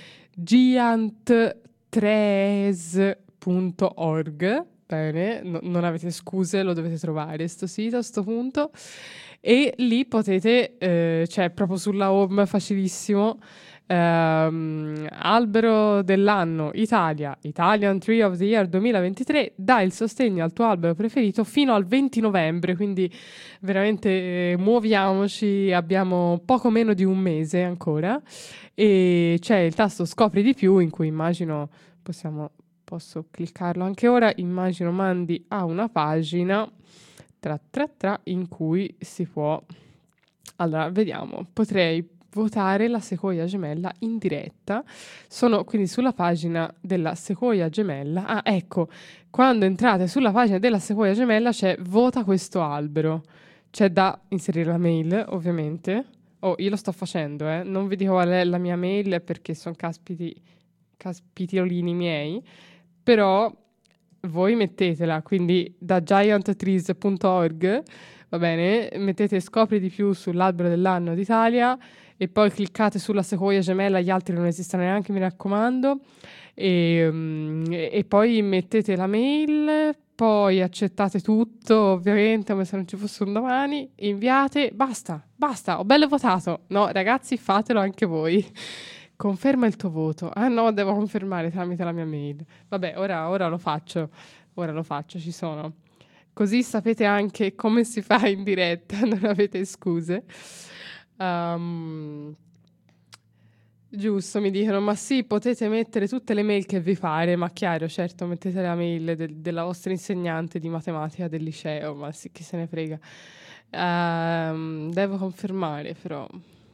[1.90, 8.70] gianttrees.org bene, no- non avete scuse, lo dovete trovare sto sito a sto punto.
[9.40, 13.38] E lì potete, eh, cioè proprio sulla home facilissimo,
[13.88, 20.66] ehm, albero dell'anno Italia, Italian Tree of the Year 2023, dà il sostegno al tuo
[20.66, 23.12] albero preferito fino al 20 novembre, quindi
[23.60, 28.20] veramente eh, muoviamoci, abbiamo poco meno di un mese ancora
[28.74, 31.68] e c'è il tasto scopri di più in cui immagino
[32.02, 32.52] possiamo
[32.84, 36.66] posso cliccarlo anche ora immagino mandi a una pagina
[37.38, 39.62] tra tra tra in cui si può
[40.56, 44.84] allora vediamo potrei votare la sequoia gemella in diretta.
[45.28, 48.26] Sono quindi sulla pagina della sequoia gemella.
[48.26, 48.88] Ah ecco
[49.30, 53.22] quando entrate sulla pagina della sequoia gemella c'è vota questo albero.
[53.70, 56.04] C'è da inserire la mail ovviamente.
[56.40, 57.62] Oh io lo sto facendo eh.
[57.62, 60.34] Non vi dico qual è la mia mail perché sono caspiti
[60.96, 62.42] caspitiolini miei
[63.08, 63.50] però
[64.22, 67.82] voi mettetela, quindi da gianttrees.org,
[68.28, 71.78] va bene, mettete scopri di più sull'albero dell'anno d'Italia
[72.18, 76.00] e poi cliccate sulla sequoia gemella, gli altri non esistono neanche, mi raccomando,
[76.52, 82.86] e, mm, e- e poi mettete la mail, poi accettate tutto, ovviamente, come se non
[82.88, 86.64] ci fosse un domani, inviate, basta, basta, ho bello votato.
[86.68, 88.44] No, ragazzi, fatelo anche voi.
[89.14, 90.30] Conferma il tuo voto.
[90.32, 92.44] Ah no, devo confermare tramite la mia mail.
[92.68, 94.10] Vabbè, ora, ora lo faccio.
[94.54, 95.72] Ora lo faccio, ci sono.
[96.32, 100.24] così sapete anche come si fa in diretta, non avete scuse.
[101.18, 102.34] Um,
[103.88, 107.88] giusto, mi dicono, ma sì, potete mettere tutte le mail che vi pare, ma chiaro,
[107.88, 112.42] certo, mettete la mail del- della vostra insegnante di matematica del liceo, ma sì, chi
[112.42, 112.98] se ne frega.
[113.70, 116.26] Ehm, devo confermare, però,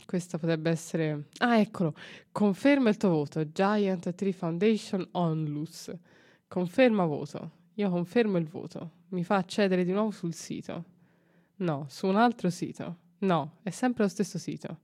[0.07, 1.29] questa potrebbe essere...
[1.39, 1.95] Ah, eccolo,
[2.31, 5.93] conferma il tuo voto, Giant Tree Foundation Onlus.
[6.47, 7.51] Conferma voto.
[7.75, 8.91] Io confermo il voto.
[9.09, 10.85] Mi fa accedere di nuovo sul sito.
[11.57, 12.99] No, su un altro sito.
[13.19, 14.79] No, è sempre lo stesso sito.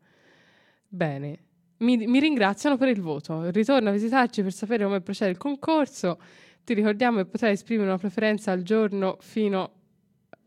[0.88, 1.38] Bene.
[1.78, 3.50] Mi, mi ringraziano per il voto.
[3.50, 6.20] Ritorna a visitarci per sapere come procede il concorso.
[6.64, 9.72] Ti ricordiamo che potrai esprimere una preferenza al giorno fino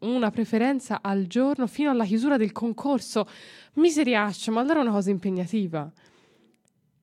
[0.04, 3.28] una preferenza al giorno fino alla chiusura del concorso.
[3.76, 5.92] Miseriaccia, ma allora è una cosa impegnativa.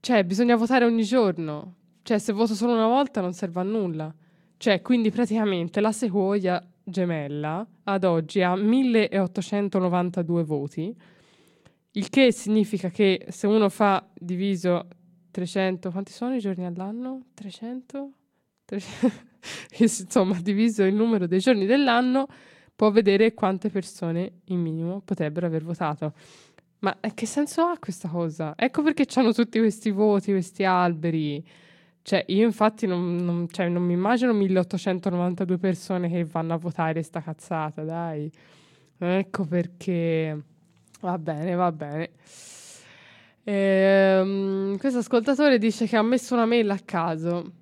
[0.01, 1.75] Cioè, bisogna votare ogni giorno.
[2.03, 4.15] Cioè, se voto solo una volta non serve a nulla.
[4.57, 10.95] Cioè, quindi praticamente la sequoia gemella ad oggi ha 1892 voti,
[11.93, 14.87] il che significa che se uno fa diviso
[15.31, 17.27] 300, quanti sono i giorni all'anno?
[17.35, 18.11] 300?
[18.65, 19.29] 300
[19.79, 22.27] insomma, diviso il numero dei giorni dell'anno,
[22.77, 26.15] può vedere quante persone in minimo potrebbero aver votato.
[26.81, 28.55] Ma eh, che senso ha questa cosa?
[28.57, 31.45] Ecco perché hanno tutti questi voti, questi alberi.
[32.11, 37.05] Cioè, io infatti non, non- cioè, non mi immagino 1892 persone che vanno a votare
[37.05, 38.29] sta cazzata, dai.
[38.99, 40.43] Ecco perché...
[41.03, 42.11] Va bene, va bene.
[43.45, 47.53] Ehm, questo ascoltatore dice che ha messo una mail a caso.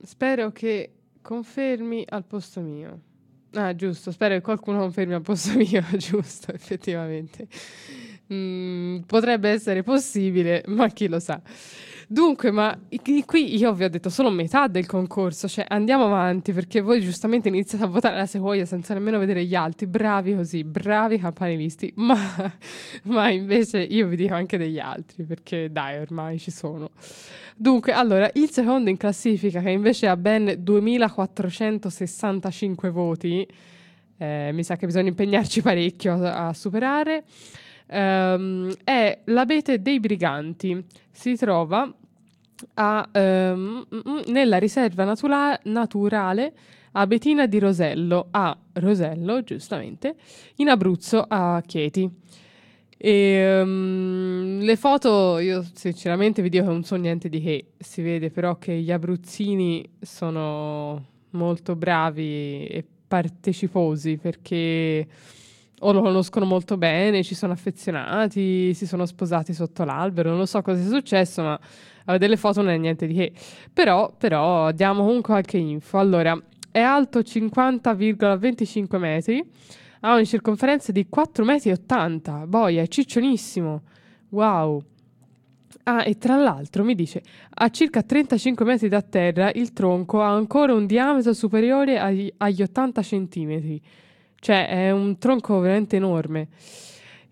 [0.00, 3.00] Spero che confermi al posto mio.
[3.54, 7.48] Ah, giusto, spero che qualcuno confermi al posto mio, giusto, effettivamente.
[8.32, 11.40] Mm, potrebbe essere possibile, ma chi lo sa.
[12.08, 12.78] Dunque, ma
[13.24, 17.48] qui io vi ho detto solo metà del concorso, cioè andiamo avanti perché voi giustamente
[17.48, 22.16] iniziate a votare la sequoia senza nemmeno vedere gli altri, bravi così, bravi campanilisti, ma,
[23.04, 26.90] ma invece io vi dico anche degli altri perché dai, ormai ci sono.
[27.56, 33.44] Dunque, allora, il secondo in classifica che invece ha ben 2465 voti,
[34.18, 37.24] eh, mi sa che bisogna impegnarci parecchio a, a superare,
[37.86, 40.84] ehm, è l'abete dei briganti.
[41.10, 41.92] Si trova
[42.74, 43.80] a, mm,
[44.26, 46.52] nella riserva natura- naturale
[46.92, 50.16] Abetina di Rosello, a Rosello, giustamente,
[50.56, 52.10] in Abruzzo, a Chieti.
[52.98, 58.00] E, ehm, le foto, io sinceramente vi dico che non so niente di che, si
[58.00, 65.06] vede però che gli abruzzini sono molto bravi e parteciposi perché
[65.80, 70.46] o lo conoscono molto bene, ci sono affezionati, si sono sposati sotto l'albero, non lo
[70.46, 73.32] so cosa sia successo, ma a vedere le foto non è niente di che.
[73.72, 75.98] Però, però diamo comunque qualche info.
[75.98, 79.44] Allora, è alto 50,25 metri,
[80.00, 83.82] ha una circonferenza di 4,80 metri, boia, è ciccionissimo.
[84.30, 84.82] Wow.
[85.84, 90.32] Ah, e tra l'altro mi dice, a circa 35 metri da terra il tronco ha
[90.32, 93.80] ancora un diametro superiore agli, agli 80 centimetri.
[94.46, 96.46] Cioè, è un tronco veramente enorme.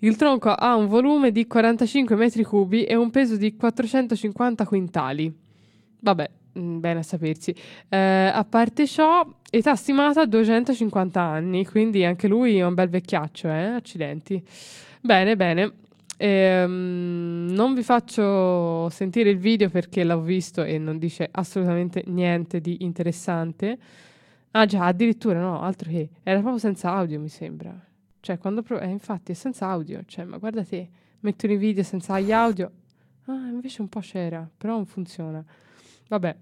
[0.00, 5.32] Il tronco ha un volume di 45 metri cubi e un peso di 450 quintali.
[6.00, 7.54] Vabbè, mm, bene a sapersi.
[7.88, 7.96] Eh,
[8.34, 13.66] a parte ciò, età stimata 250 anni, quindi anche lui è un bel vecchiaccio, eh?
[13.66, 14.42] Accidenti.
[15.00, 15.72] Bene, bene.
[16.16, 22.60] Ehm, non vi faccio sentire il video perché l'ho visto e non dice assolutamente niente
[22.60, 23.78] di interessante.
[24.56, 26.08] Ah già, addirittura no, altro che.
[26.22, 27.74] Era proprio senza audio, mi sembra.
[28.20, 30.02] Cioè, quando pro- eh, infatti è senza audio.
[30.06, 30.88] Cioè, ma guarda te,
[31.20, 32.70] mettono i video senza gli audio.
[33.24, 35.44] Ah, invece un po' c'era, però non funziona.
[36.08, 36.36] Vabbè.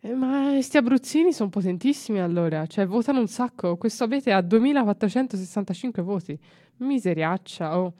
[0.00, 3.76] Eh, ma questi abruzzini sono potentissimi allora, cioè votano un sacco.
[3.76, 6.36] Questo abete ha 2465 voti.
[6.78, 7.94] Miseriaccia, oh.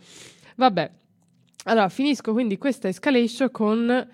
[0.57, 0.91] Vabbè.
[1.67, 4.09] Allora, finisco quindi questa escalation con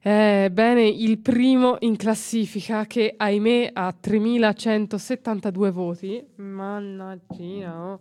[0.00, 6.24] eh, bene, il primo in classifica che ahimè ha 3172 voti.
[6.36, 7.92] Mannaggia.
[7.92, 8.00] oh.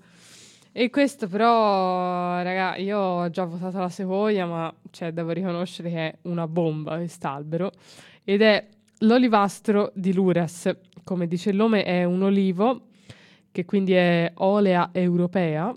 [0.72, 5.98] E questo però, raga, io ho già votato la sequoia, ma cioè, devo riconoscere che
[5.98, 7.72] è una bomba quest'albero.
[8.24, 8.68] Ed è
[9.00, 10.70] l'olivastro di Luras.
[11.04, 12.90] Come dice il nome, è un olivo
[13.52, 15.76] che quindi è olea europea.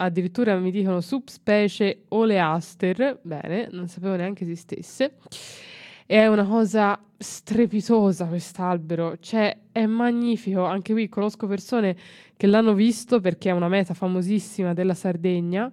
[0.00, 3.18] Addirittura mi dicono subspecie oleaster.
[3.22, 5.14] Bene, non sapevo neanche esistesse.
[6.06, 10.64] È una cosa strepitosa quest'albero, cioè è magnifico.
[10.64, 11.96] Anche qui conosco persone
[12.36, 15.70] che l'hanno visto perché è una meta famosissima della Sardegna.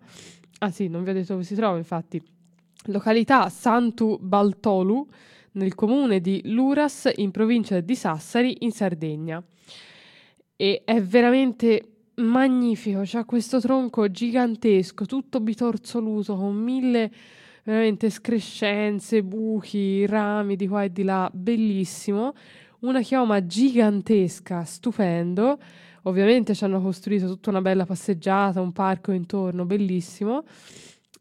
[0.60, 2.22] Ah sì, non vi ho detto dove si trova, infatti.
[2.86, 5.08] Località Santu Baltolu,
[5.52, 9.44] nel comune di Luras, in provincia di Sassari, in Sardegna.
[10.56, 17.12] E è veramente magnifico, c'ha questo tronco gigantesco, tutto bitorzoluto, con mille
[17.64, 22.34] veramente escrescenze, buchi, rami di qua e di là, bellissimo.
[22.82, 25.58] Una chioma gigantesca, stupendo.
[26.04, 30.44] Ovviamente ci hanno costruito tutta una bella passeggiata, un parco intorno, bellissimo.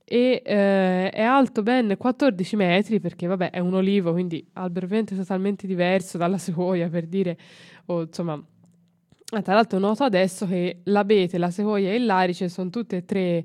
[0.04, 5.66] E eh, è alto ben 14 metri perché, vabbè, è un olivo, quindi albero totalmente
[5.66, 7.38] diverso dalla sequoia, per dire,
[7.86, 8.42] o insomma.
[9.36, 13.44] Ah, tra l'altro noto adesso che l'abete, la sequoia e larice sono tutte e tre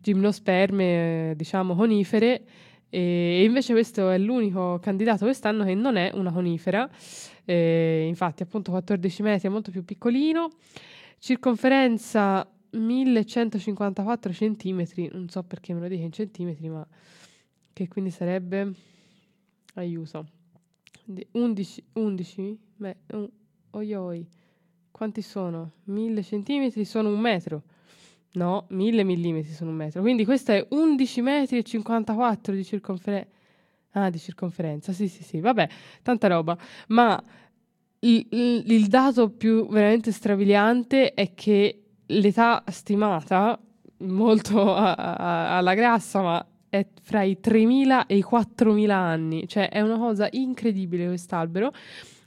[0.00, 2.42] gimnosperme, diciamo, conifere,
[2.88, 6.88] e invece questo è l'unico candidato quest'anno che non è una conifera,
[7.44, 10.52] eh, infatti appunto 14 metri, è molto più piccolino,
[11.18, 16.86] circonferenza 1154 centimetri, non so perché me lo dica in centimetri, ma
[17.74, 18.72] che quindi sarebbe,
[19.74, 20.26] aiuto,
[21.32, 23.28] 11, 11, beh, un,
[23.72, 24.26] oi oi,
[24.96, 25.72] quanti sono?
[25.84, 27.64] 1000 centimetri sono un metro.
[28.32, 30.00] No, 1000 millimetri sono un metro.
[30.00, 33.28] Quindi questo è 11 metri e 54 di circonferenza.
[33.90, 35.68] Ah, di circonferenza, sì, sì, sì, vabbè,
[36.00, 36.56] tanta roba.
[36.88, 37.22] Ma
[37.98, 43.60] il, il, il dato più veramente strabiliante è che l'età stimata,
[43.98, 49.46] molto a, a, alla grassa, ma è fra i 3.000 e i 4.000 anni.
[49.46, 51.70] Cioè è una cosa incredibile quest'albero.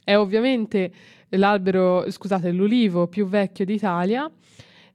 [0.04, 0.92] È ovviamente
[1.30, 4.30] l'albero, scusate, l'ulivo più vecchio d'Italia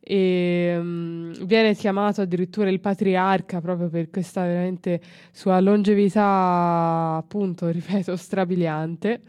[0.07, 5.01] e um, viene chiamato addirittura il patriarca proprio per questa veramente
[5.33, 9.21] sua longevità, appunto, ripeto, strabiliante.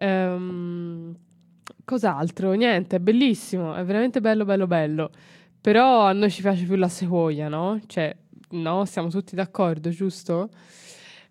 [0.00, 1.14] Um,
[1.84, 2.52] cos'altro?
[2.52, 5.10] Niente, è bellissimo, è veramente bello, bello, bello.
[5.60, 7.78] Però a noi ci piace più la sequoia, no?
[7.86, 8.16] Cioè,
[8.50, 10.48] no, siamo tutti d'accordo, giusto?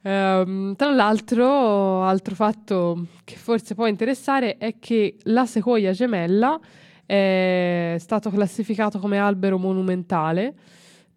[0.04, 6.60] Um, tra l'altro, altro fatto che forse può interessare è che la sequoia gemella
[7.06, 10.54] è stato classificato come albero monumentale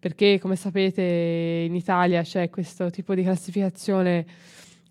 [0.05, 4.23] perché come sapete in Italia c'è questo tipo di classificazione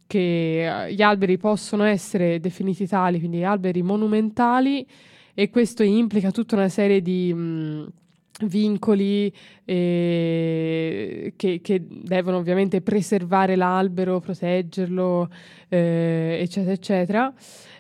[0.08, 4.84] che eh, gli alberi possono essere definiti tali, quindi alberi monumentali
[5.32, 7.92] e questo implica tutta una serie di mh,
[8.42, 9.32] vincoli
[9.64, 15.28] eh, che, che, devono ovviamente preservare l'albero, proteggerlo,
[15.68, 17.34] eh, eccetera, eccetera.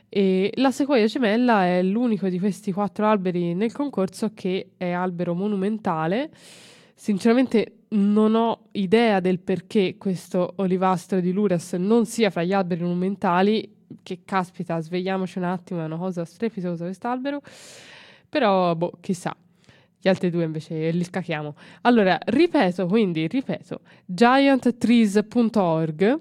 [0.08, 5.34] E la sequoia gemella è l'unico di questi quattro alberi nel concorso che è albero
[5.34, 6.30] monumentale.
[6.94, 12.82] Sinceramente non ho idea del perché questo olivastro di Luras non sia fra gli alberi
[12.82, 13.72] monumentali.
[14.02, 17.40] Che caspita, svegliamoci un attimo, è una cosa strepitosa quest'albero.
[18.28, 19.36] Però, boh, chissà.
[20.04, 21.54] Gli altri due invece li scacchiamo.
[21.80, 26.20] Allora, ripeto, quindi, ripeto, gianttrees.org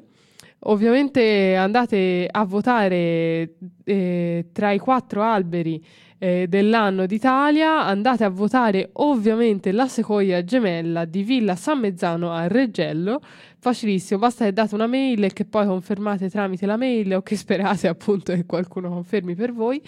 [0.66, 5.86] Ovviamente andate a votare eh, tra i quattro alberi
[6.18, 12.48] eh, dell'anno d'Italia, andate a votare ovviamente la sequoia gemella di Villa San Mezzano a
[12.48, 13.20] Reggello,
[13.60, 17.90] facilissimo, basta che date una mail che poi confermate tramite la mail o che sperate
[17.90, 19.82] appunto che qualcuno confermi per voi.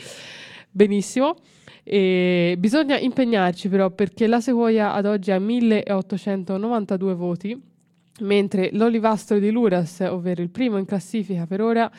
[0.70, 1.38] Benissimo.
[1.88, 7.62] E bisogna impegnarci però perché la sequoia ad oggi ha 1892 voti
[8.22, 11.92] mentre l'olivastro di Luras, ovvero il primo in classifica per ora,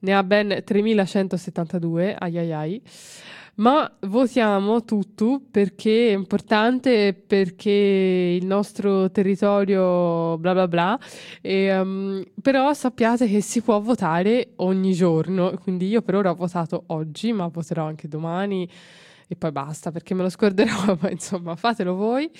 [0.00, 2.82] ne ha ben 3172, ai ai ai.
[3.56, 10.98] Ma votiamo tutto perché è importante, perché il nostro territorio bla bla bla,
[11.40, 16.34] e, um, però sappiate che si può votare ogni giorno, quindi io per ora ho
[16.34, 18.68] votato oggi, ma voterò anche domani
[19.28, 22.30] e poi basta perché me lo scorderò, ma insomma fatelo voi.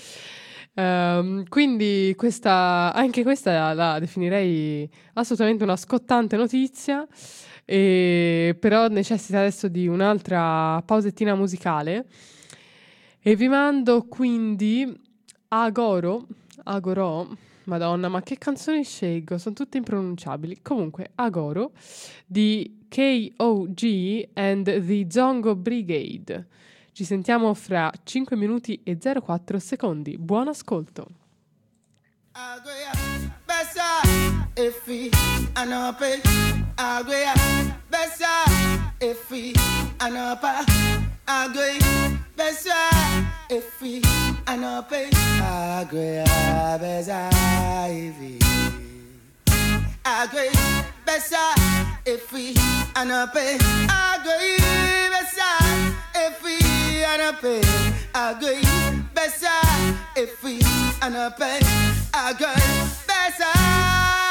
[0.75, 7.07] Um, quindi questa, anche questa la definirei assolutamente una scottante notizia,
[7.65, 12.07] e, però necessita adesso di un'altra pausettina musicale.
[13.21, 14.99] E vi mando quindi
[15.49, 16.27] Agoro,
[16.65, 17.27] Agorò,
[17.65, 19.37] Madonna, ma che canzoni scelgo?
[19.37, 20.61] Sono tutte impronunciabili.
[20.63, 21.73] Comunque, Agoro
[22.25, 26.47] di KOG and the Zongo Brigade.
[26.99, 30.19] Ci sentiamo fra 5 minuti e 04 secondi.
[30.19, 31.07] Buon ascolto.
[32.33, 34.03] Agui, besa,
[34.53, 35.09] efi,
[35.53, 36.21] anape,
[36.75, 37.31] agui,
[55.07, 55.47] besa,
[56.17, 56.68] efi,
[57.15, 57.61] anape,
[58.13, 58.61] agui,
[59.15, 59.55] besa,
[60.15, 60.59] efi,
[61.01, 61.53] anape,
[62.13, 62.55] agui,
[63.09, 64.28] besa.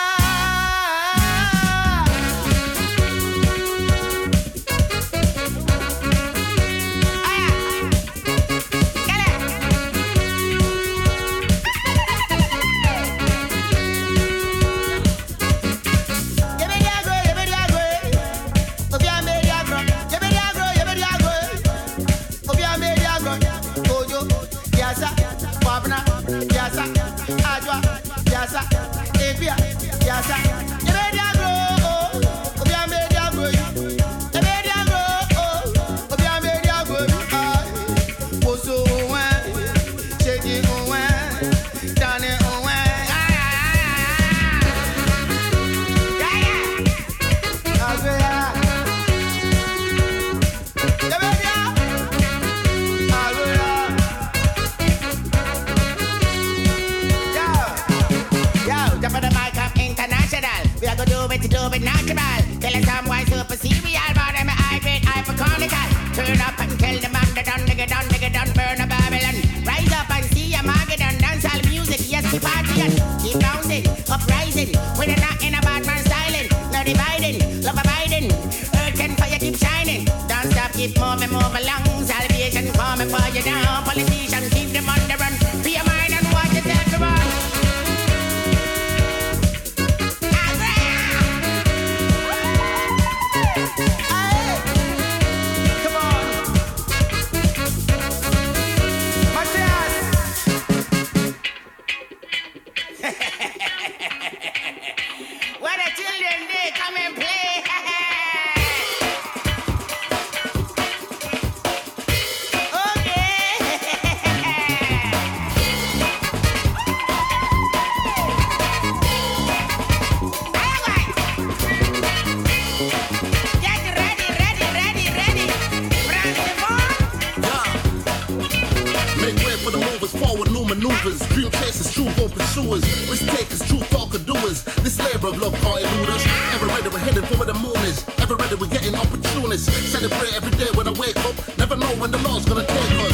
[142.47, 143.13] Gonna take us.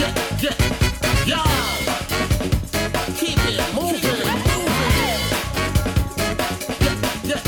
[0.00, 0.12] Yeah,
[0.42, 0.54] yeah,
[1.26, 1.44] yeah, yeah.
[3.16, 5.22] Keep it moving, moving.
[7.24, 7.42] Yeah,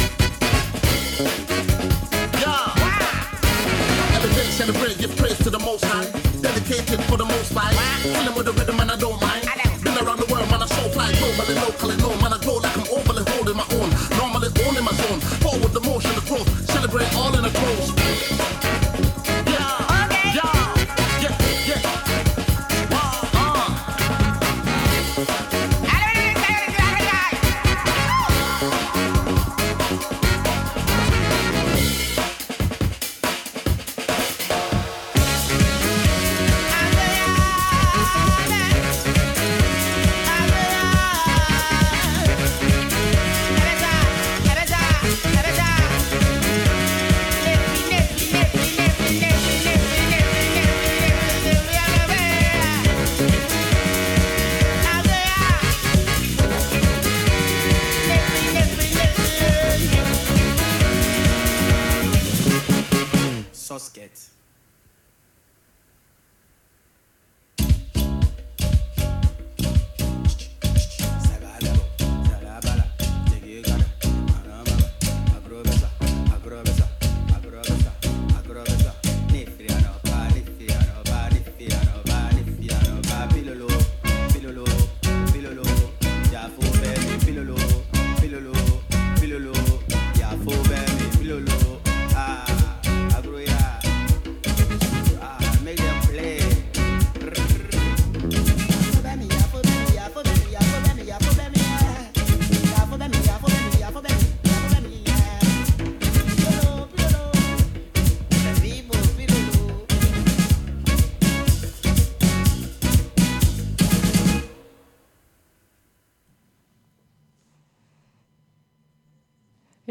[4.50, 6.06] celebrate, give praise to the most high.
[6.40, 7.74] Dedicated for the most part.
[8.02, 8.79] Feeling with the rhythm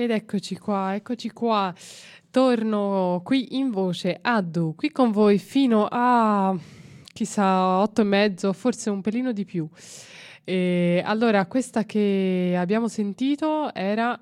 [0.10, 1.72] Ed eccoci qua, eccoci qua.
[2.32, 6.58] Torno qui in voce a Du, qui con voi fino a
[7.14, 9.70] chissà otto e mezzo, forse un pelino di più.
[10.44, 14.20] E allora, questa che abbiamo sentito era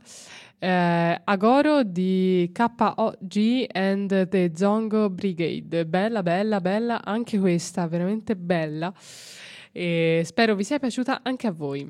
[0.59, 5.85] eh, Agoro di KOG and the Zongo Brigade.
[5.85, 8.93] Bella, bella, bella, anche questa, veramente bella.
[9.71, 11.89] E spero vi sia piaciuta anche a voi.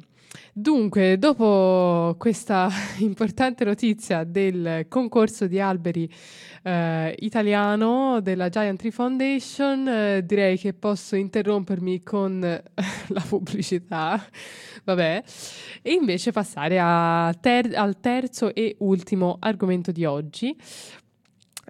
[0.54, 2.68] Dunque, dopo questa
[3.00, 6.12] importante notizia del concorso di alberi
[6.64, 14.26] eh, italiano della Giant Tree Foundation, eh, direi che posso interrompermi con la pubblicità,
[14.84, 15.24] vabbè,
[15.82, 16.76] e invece passare
[17.40, 20.56] ter- al terzo e ultimo argomento di oggi.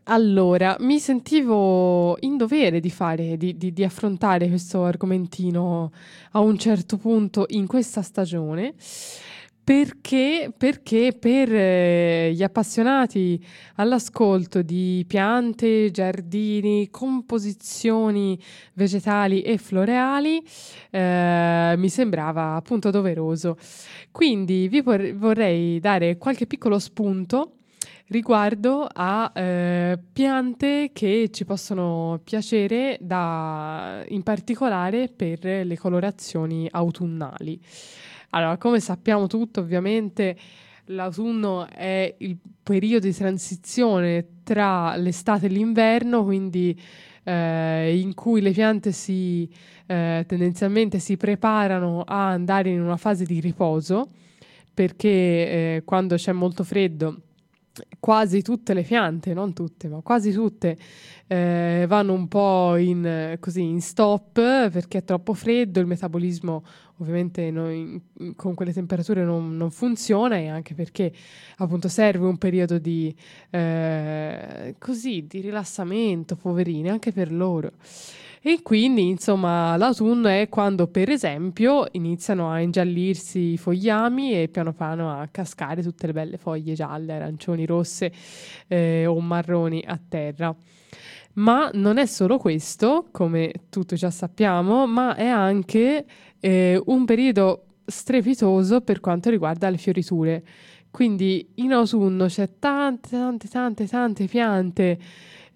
[0.10, 5.92] Allora, mi sentivo in dovere di fare, di, di- di affrontare questo argomentino
[6.32, 8.74] a un certo punto in questa stagione.
[9.66, 13.44] Perché, perché per eh, gli appassionati
[13.76, 18.40] all'ascolto di piante, giardini, composizioni
[18.76, 20.42] vegetali e floreali,
[20.90, 23.58] eh, mi sembrava appunto doveroso.
[24.10, 27.57] Quindi vi vor- vorrei dare qualche piccolo spunto
[28.08, 37.60] riguardo a eh, piante che ci possono piacere da, in particolare per le colorazioni autunnali.
[38.32, 40.38] Allora, come sappiamo tutto, ovviamente
[40.86, 46.80] l'autunno è il periodo di transizione tra l'estate e l'inverno, quindi
[47.24, 49.50] eh, in cui le piante si
[49.88, 54.10] eh, tendenzialmente si preparano a andare in una fase di riposo,
[54.74, 57.22] perché eh, quando c'è molto freddo
[58.00, 60.78] quasi tutte le piante, non tutte, ma quasi tutte,
[61.28, 66.64] eh, vanno un po' in, così, in stop perché è troppo freddo, il metabolismo
[67.00, 68.02] ovviamente non-
[68.36, 71.12] con quelle temperature non, non funziona e anche perché
[71.58, 73.14] appunto serve un periodo di,
[73.52, 77.74] eh, così, di rilassamento, poverini, anche per loro.
[78.48, 84.72] E quindi, insomma, l'autunno è quando, per esempio, iniziano a ingiallirsi i fogliami e piano
[84.72, 88.10] piano a cascare tutte le belle foglie gialle, arancioni, rosse
[88.70, 90.56] eh, o marroni a terra.
[91.34, 96.06] Ma non è solo questo, come tutti già sappiamo, ma è anche
[96.40, 100.42] eh, un periodo strepitoso per quanto riguarda le fioriture.
[100.90, 104.98] Quindi in autunno c'è tante, tante, tante, tante piante,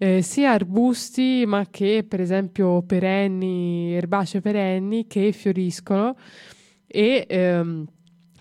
[0.02, 6.16] eh, sia arbusti, ma che per esempio perenni, erbacee perenni che fioriscono
[6.88, 7.86] e ehm,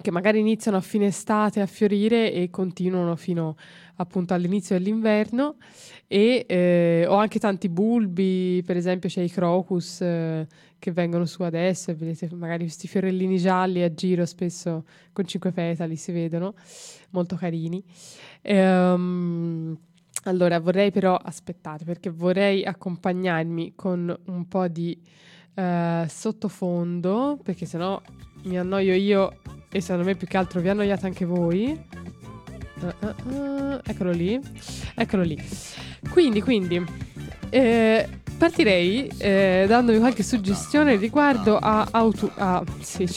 [0.02, 3.56] che magari iniziano a fine estate a fiorire e continuano fino
[3.98, 5.58] appunto all'inizio dell'inverno
[6.08, 10.48] e eh, ho anche tanti bulbi, per esempio c'è i crocus eh,
[10.80, 15.96] che vengono su adesso vedete magari questi fiorellini gialli a giro spesso con cinque petali
[15.96, 16.56] si vedono,
[17.12, 17.84] molto carini.
[18.42, 19.78] Ehm,
[20.24, 25.00] allora vorrei però aspettare perché vorrei accompagnarmi con un po' di
[25.54, 28.02] eh, sottofondo perché sennò
[28.44, 29.40] mi annoio io
[29.72, 31.80] e secondo me più che altro vi annoiate anche voi.
[32.82, 34.40] Uh, uh, uh, eccolo lì,
[34.96, 35.40] eccolo lì.
[36.10, 36.84] Quindi, quindi
[37.50, 38.08] eh,
[38.38, 43.08] partirei eh, dandovi qualche suggestione riguardo a, autu- a, sì,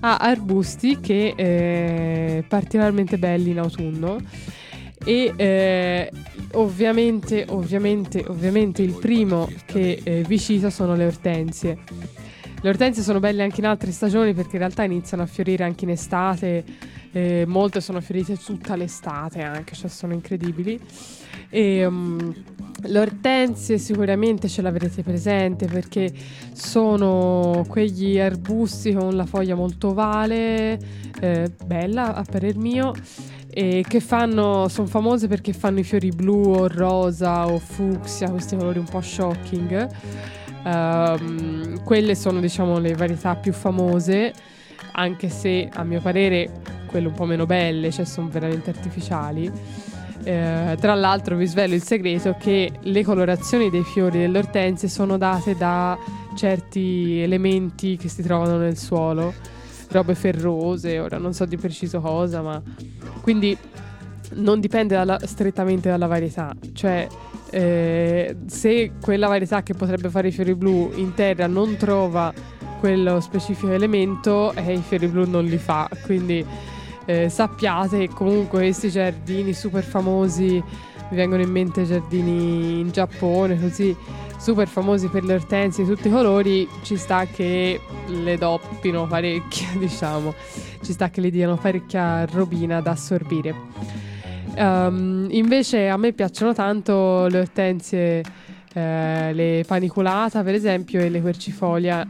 [0.00, 4.18] a arbusti che eh, particolarmente belli in autunno
[5.06, 6.10] e eh,
[6.54, 11.78] ovviamente, ovviamente, ovviamente il primo che eh, vi cito sono le ortensie.
[12.60, 15.84] Le ortensie sono belle anche in altre stagioni perché in realtà iniziano a fiorire anche
[15.84, 16.64] in estate,
[17.12, 20.80] eh, molte sono fiorite tutta l'estate anche, cioè sono incredibili.
[21.50, 22.34] E, um,
[22.82, 26.12] le ortensie sicuramente ce l'avrete presente perché
[26.52, 30.78] sono quegli arbusti con la foglia molto ovale,
[31.20, 32.92] eh, bella a parer mio,
[33.58, 38.54] e che fanno, sono famose perché fanno i fiori blu o rosa o fucsia, questi
[38.54, 39.88] colori un po' shocking.
[40.62, 44.34] Ehm, quelle sono diciamo le varietà più famose,
[44.92, 46.50] anche se a mio parere
[46.84, 49.50] quelle un po' meno belle, cioè sono veramente artificiali.
[50.22, 55.16] Eh, tra l'altro vi svelo il segreto che le colorazioni dei fiori delle ortensie sono
[55.16, 55.96] date da
[56.34, 59.32] certi elementi che si trovano nel suolo,
[59.90, 62.62] robe ferrose, ora non so di preciso cosa, ma
[63.20, 63.56] quindi
[64.34, 67.06] non dipende dalla- strettamente dalla varietà, cioè
[67.50, 72.32] eh, se quella varietà che potrebbe fare i fiori blu in terra non trova
[72.80, 76.44] quello specifico elemento, eh, i fiori blu non li fa, quindi
[77.06, 80.62] eh, sappiate che comunque questi giardini super famosi,
[81.08, 83.96] mi vengono in mente giardini in Giappone, così
[84.36, 89.66] super famosi per le ortensie di tutti i colori, ci sta che le doppino parecchio,
[89.78, 90.34] diciamo,
[90.82, 93.54] ci sta che le diano parecchia robina da assorbire.
[94.54, 98.22] Ehm, invece a me piacciono tanto le ortensie,
[98.72, 102.06] eh, le paniculata per esempio e le quercifolia.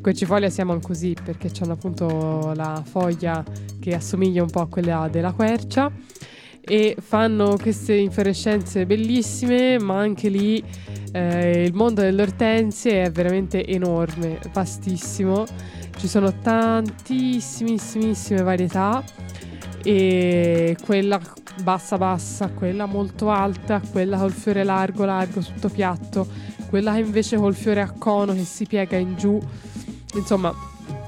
[0.00, 3.44] Quercifolia si chiamano così perché hanno appunto la foglia
[3.80, 5.90] che assomiglia un po' a quella della quercia
[6.68, 10.62] e fanno queste infiorescenze bellissime, ma anche lì
[11.12, 15.46] eh, il mondo delle ortensie è veramente enorme, vastissimo.
[15.96, 18.12] Ci sono tantissimissime
[18.42, 19.02] varietà
[19.82, 21.18] e quella
[21.62, 26.28] bassa bassa, quella molto alta, quella col fiore largo largo tutto piatto,
[26.68, 29.40] quella che invece col fiore a cono che si piega in giù.
[30.14, 30.54] Insomma,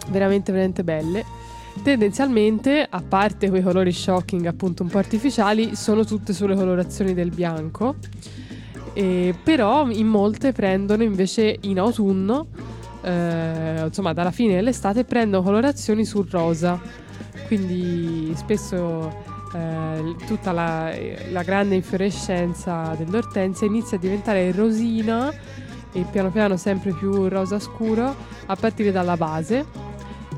[0.09, 1.41] veramente veramente belle.
[1.82, 7.31] Tendenzialmente, a parte quei colori shocking appunto un po' artificiali, sono tutte sulle colorazioni del
[7.31, 7.97] bianco.
[8.93, 12.48] E però in molte prendono invece in autunno,
[13.01, 16.78] eh, insomma dalla fine dell'estate, prendono colorazioni sul rosa.
[17.47, 19.11] Quindi spesso
[19.55, 20.93] eh, tutta la,
[21.31, 25.32] la grande infiorescenza dell'ortensia inizia a diventare rosina
[25.93, 28.15] e piano piano sempre più rosa scuro
[28.47, 29.90] a partire dalla base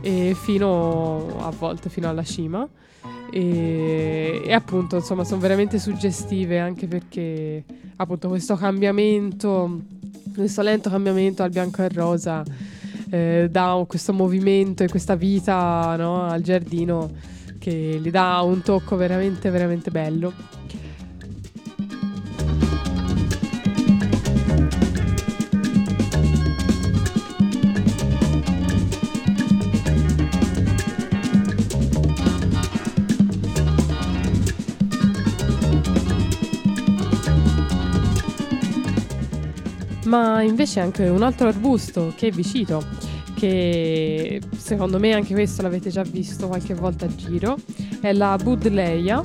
[0.02, 2.68] e fino a volte fino alla cima.
[3.30, 7.64] E, e appunto insomma sono veramente suggestive anche perché
[7.96, 9.80] appunto questo cambiamento
[10.34, 12.44] questo lento cambiamento al bianco e al rosa
[13.10, 17.10] eh, dà questo movimento e questa vita no, al giardino
[17.58, 20.32] che gli dà un tocco veramente veramente bello
[40.12, 42.84] ma invece anche un altro arbusto che vi cito,
[43.34, 47.56] che secondo me anche questo l'avete già visto qualche volta a giro,
[48.02, 49.24] è la Budleia,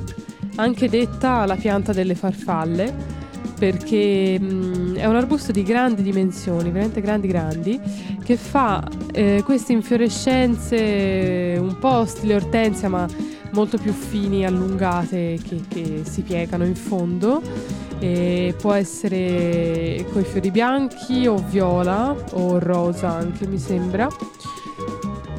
[0.54, 3.17] anche detta la pianta delle farfalle
[3.58, 7.80] perché mh, è un arbusto di grandi dimensioni, veramente grandi grandi,
[8.22, 13.06] che fa eh, queste infiorescenze un po' stile ortensia ma
[13.52, 17.42] molto più fini, allungate, che, che si piegano in fondo.
[18.00, 24.06] E può essere con i fiori bianchi o viola o rosa anche mi sembra.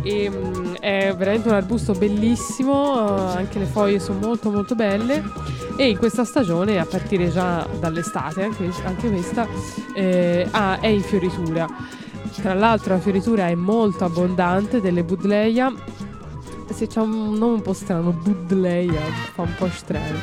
[0.01, 5.23] E, mh, è veramente un arbusto bellissimo, eh, anche le foglie sono molto molto belle
[5.75, 9.47] e in questa stagione, a partire già dall'estate, anche, anche questa,
[9.93, 11.67] eh, ah, è in fioritura.
[12.41, 15.73] Tra l'altro la fioritura è molto abbondante delle budleia,
[16.73, 19.01] se c'è un nome un po' strano, budleia,
[19.33, 20.19] fa un po' strano.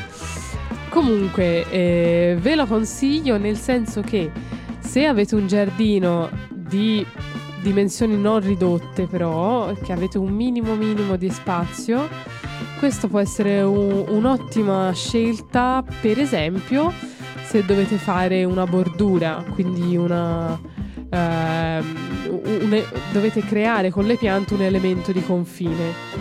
[0.89, 4.31] Comunque eh, ve lo consiglio nel senso che
[4.79, 7.05] se avete un giardino di
[7.67, 12.09] dimensioni non ridotte però, che avete un minimo minimo di spazio,
[12.79, 16.93] questo può essere un- un'ottima scelta, per esempio,
[17.45, 20.57] se dovete fare una bordura, quindi una,
[21.11, 21.85] ehm,
[22.29, 22.83] un-
[23.13, 26.15] dovete creare con le piante un elemento di confine.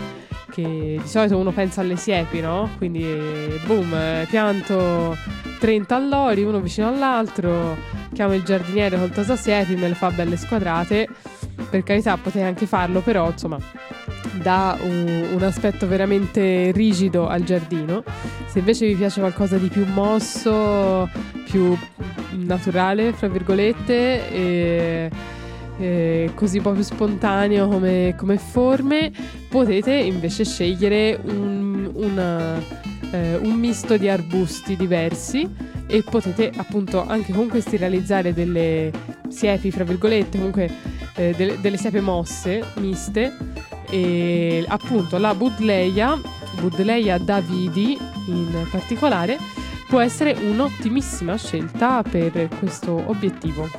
[0.56, 2.70] Di solito uno pensa alle siepi, no?
[2.78, 3.04] Quindi,
[3.68, 5.16] boom, eh, pianto
[5.60, 7.76] 30 allori, uno vicino all'altro,
[8.14, 11.10] chiamo il giardiniere col tosasiepi, me le fa belle squadrate.
[11.70, 13.58] Per carità, potete anche farlo, però, insomma,
[14.42, 18.04] dà un, un aspetto veramente rigido al giardino.
[18.48, 21.10] Se invece vi piace qualcosa di più mosso,
[21.50, 21.78] più
[22.32, 25.10] naturale, fra virgolette, e,
[25.78, 29.12] e così più spontaneo come, come forme,
[29.50, 32.58] potete invece scegliere un, una,
[33.12, 35.48] eh, un misto di arbusti diversi
[35.88, 38.92] e potete appunto anche con questi realizzare delle
[39.30, 40.70] siepi, fra virgolette, comunque
[41.16, 43.34] eh, delle, delle siepe mosse, miste
[43.90, 46.20] e appunto la Budleia,
[46.60, 47.98] Budleia davidi
[48.28, 49.38] in particolare,
[49.88, 53.70] può essere un'ottimissima scelta per questo obiettivo.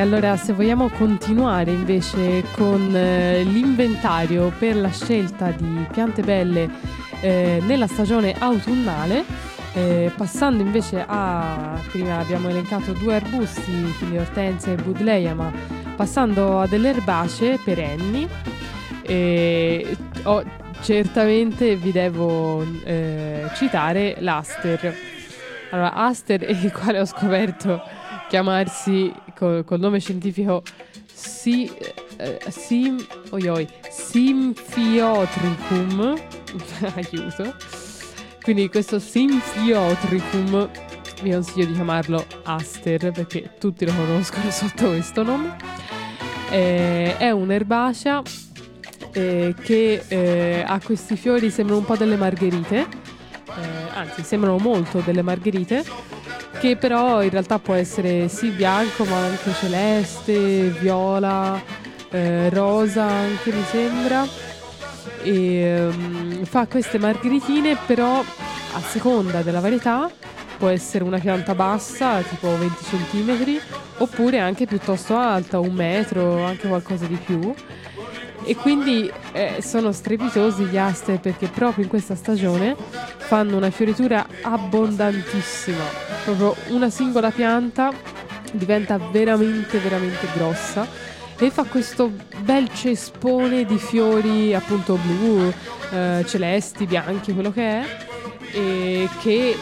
[0.00, 6.68] Allora se vogliamo continuare invece con eh, l'inventario per la scelta di piante belle
[7.20, 9.24] eh, nella stagione autunnale,
[9.74, 15.52] eh, passando invece a, prima abbiamo elencato due arbusti, quindi ortensia e budleia, ma
[15.96, 18.28] passando a delle erbacee perenni,
[20.22, 20.44] ho-
[20.80, 24.94] certamente vi devo eh, citare l'aster.
[25.70, 27.82] Allora, aster, il quale ho scoperto
[28.28, 30.62] chiamarsi co- col nome scientifico
[31.10, 31.68] si,
[32.18, 36.12] eh, sim, oi oi, Symphyiotricum
[36.94, 37.54] aiuto.
[38.42, 40.68] Quindi questo Symphyiotricum
[41.22, 45.56] vi consiglio di chiamarlo Aster perché tutti lo conoscono sotto questo nome.
[46.50, 48.20] Eh, è un'erbacea
[49.12, 52.86] eh, che eh, ha questi fiori sembrano un po' delle margherite
[53.56, 55.84] eh, anzi sembrano molto delle margherite
[56.58, 61.60] che però in realtà può essere sì bianco ma anche celeste, viola,
[62.10, 64.26] eh, rosa anche mi sembra.
[65.22, 70.10] E ehm, fa queste margheritine però a seconda della varietà
[70.58, 73.60] può essere una pianta bassa tipo 20 cm
[73.98, 77.54] oppure anche piuttosto alta un metro anche qualcosa di più
[78.50, 82.74] e quindi eh, sono strepitosi gli aster perché proprio in questa stagione
[83.16, 85.84] fanno una fioritura abbondantissima,
[86.24, 87.92] proprio una singola pianta
[88.50, 90.84] diventa veramente veramente grossa
[91.38, 92.10] e fa questo
[92.40, 95.52] bel cespone di fiori appunto blu,
[95.92, 97.86] eh, celesti, bianchi, quello che è
[98.50, 99.56] e che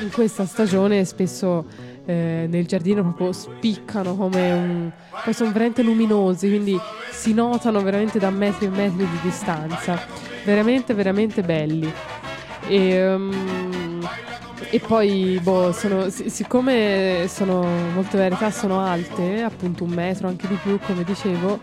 [0.00, 1.66] in questa stagione spesso
[2.04, 4.90] eh, nel giardino proprio spiccano come un...
[5.24, 6.78] poi sono veramente luminosi, quindi
[7.10, 9.98] si notano veramente da metri e metri di distanza,
[10.44, 11.92] veramente veramente belli.
[12.66, 14.08] E, um,
[14.70, 17.62] e poi, boh, sono, sic- siccome sono
[17.94, 21.60] molte varietà sono alte, appunto un metro, anche di più, come dicevo,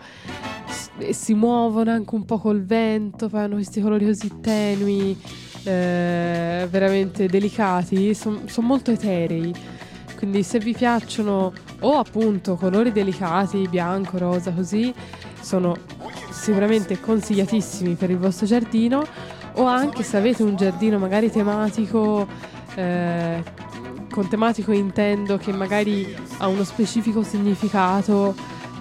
[0.98, 5.16] e si muovono anche un po' col vento, fanno questi colori così tenui,
[5.64, 9.54] eh, veramente delicati, sono molto eterei.
[10.18, 14.92] Quindi se vi piacciono o appunto colori delicati, bianco, rosa, così,
[15.40, 15.76] sono
[16.32, 19.04] sicuramente consigliatissimi per il vostro giardino.
[19.54, 22.26] O anche se avete un giardino magari tematico,
[22.74, 23.42] eh,
[24.10, 28.34] con tematico intendo che magari ha uno specifico significato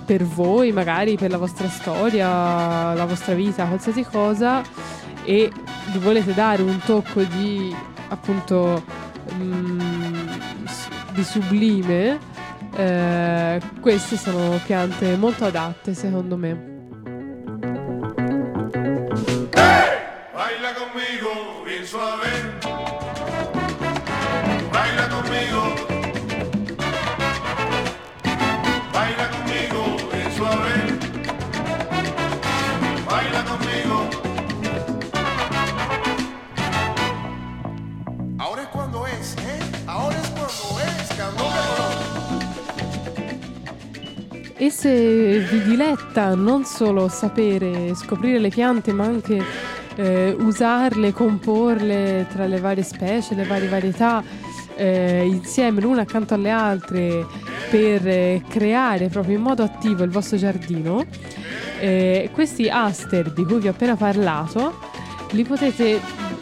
[0.05, 4.63] per voi, magari per la vostra storia, la vostra vita, qualsiasi cosa
[5.23, 5.51] e
[5.91, 7.75] vi volete dare un tocco di
[8.07, 8.81] appunto
[9.33, 10.19] mm,
[10.65, 10.86] s-
[11.17, 12.19] di sublime,
[12.75, 16.53] eh, queste sono piante molto adatte secondo me.
[20.31, 22.36] Baila conmigo bien suave.
[44.59, 49.39] E se vi diletta non solo sapere scoprire le piante, ma anche
[49.95, 54.23] eh, usarle, comporle tra le varie specie, le varie varietà,
[54.75, 57.25] eh, insieme l'una accanto alle altre
[57.69, 61.05] per eh, creare proprio in modo attivo il vostro giardino,
[61.79, 64.79] eh, questi aster di cui vi ho appena parlato
[65.31, 65.99] li potete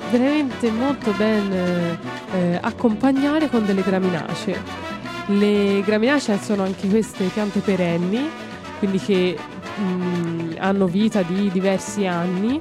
[0.10, 4.95] veramente molto ben eh, accompagnare con delle graminacee.
[5.28, 8.30] Le graminacee sono anche queste piante perenni,
[8.78, 9.38] quindi che
[9.78, 12.60] mh, hanno vita di diversi anni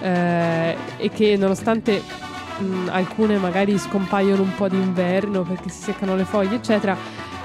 [0.00, 2.00] eh, e che nonostante
[2.58, 6.96] mh, alcune magari scompaiono un po' d'inverno perché si seccano le foglie, eccetera,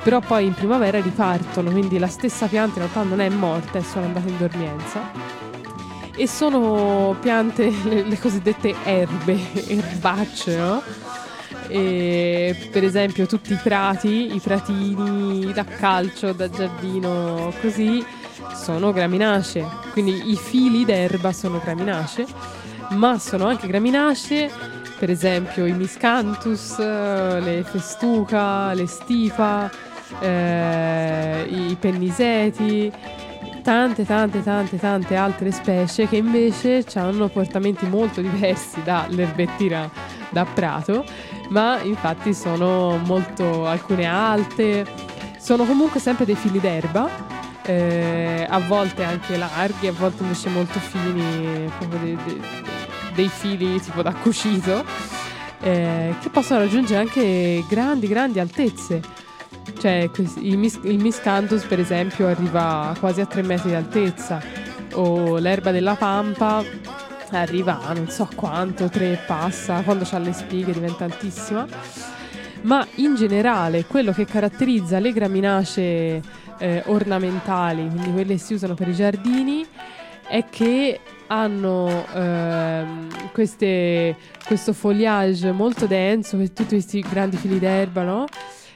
[0.04, 3.84] però poi in primavera ripartono, quindi la stessa pianta in realtà non è morta, è
[3.84, 5.40] solo andata in dormienza.
[6.16, 10.82] E sono piante, le, le cosiddette erbe, erbacce, no?
[11.72, 18.04] E, per esempio tutti i prati, i pratini da calcio, da giardino, così,
[18.54, 19.66] sono graminacee.
[19.92, 22.26] Quindi i fili d'erba sono graminacee,
[22.90, 24.52] ma sono anche graminacee,
[25.00, 29.72] per esempio i miscanthus, eh, le festuca, le stifa,
[30.20, 32.92] eh, i penniseti,
[33.64, 39.90] tante tante tante tante altre specie che invece hanno portamenti molto diversi dall'erbettina
[40.30, 41.04] da prato,
[41.52, 44.86] ma infatti sono molto alcune alte,
[45.38, 47.10] sono comunque sempre dei fili d'erba,
[47.64, 52.42] eh, a volte anche larghi, a volte invece molto fini, proprio dei, dei-
[53.14, 54.84] dei fili tipo da cucito,
[55.62, 59.02] eh, che possono raggiungere anche grandi grandi altezze.
[59.78, 60.10] Cioè,
[60.40, 64.42] il miscanthus, per esempio, arriva quasi a 3 metri di altezza,
[64.94, 66.64] o l'erba della pampa
[67.40, 71.66] arriva a non so quanto, 3 passa, quando ha le spighe diventa altissima.
[72.64, 76.22] Ma in generale, quello che caratterizza le graminacee
[76.60, 79.66] eh, ornamentali, quindi quelle che si usano per i giardini,
[80.28, 88.26] è che hanno ehm, queste- questo foliage molto denso, tutti questi grandi fili d'erba, no?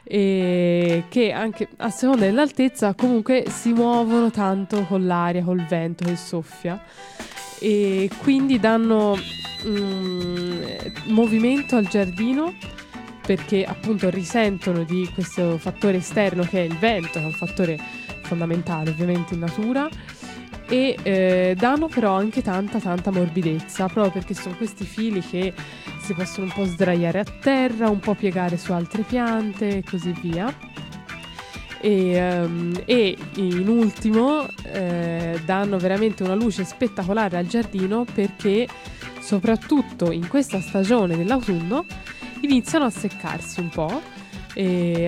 [0.03, 6.15] E che anche a seconda dell'altezza comunque si muovono tanto con l'aria, col vento che
[6.15, 6.79] soffia
[7.65, 9.17] e quindi danno
[9.67, 10.61] mm,
[11.05, 12.53] movimento al giardino
[13.25, 17.79] perché appunto risentono di questo fattore esterno che è il vento, che è un fattore
[18.21, 19.89] fondamentale ovviamente in natura
[20.67, 25.51] e eh, danno però anche tanta tanta morbidezza proprio perché sono questi fili che
[26.01, 30.13] si possono un po' sdraiare a terra, un po' piegare su altre piante e così
[30.21, 30.53] via.
[31.81, 38.67] E, ehm, e in ultimo eh, danno veramente una luce spettacolare al giardino perché
[39.19, 41.85] soprattutto in questa stagione dell'autunno
[42.41, 44.01] iniziano a seccarsi un po'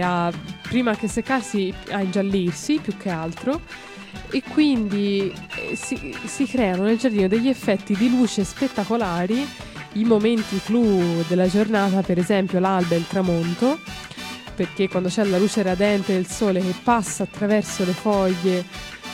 [0.02, 0.32] a,
[0.64, 3.62] prima che seccarsi a ingiallirsi più che altro.
[4.30, 9.48] E quindi eh, si, si creano nel giardino degli effetti di luce spettacolari,
[9.94, 13.80] i momenti clou della giornata, per esempio l'alba e il tramonto,
[14.58, 18.66] perché quando c'è la luce radente del sole che passa attraverso le foglie,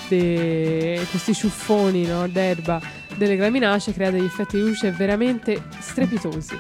[0.08, 2.82] de- questi ciuffoni no, d'erba
[3.18, 6.58] delle graminacee, crea degli effetti di luce veramente strepitosi.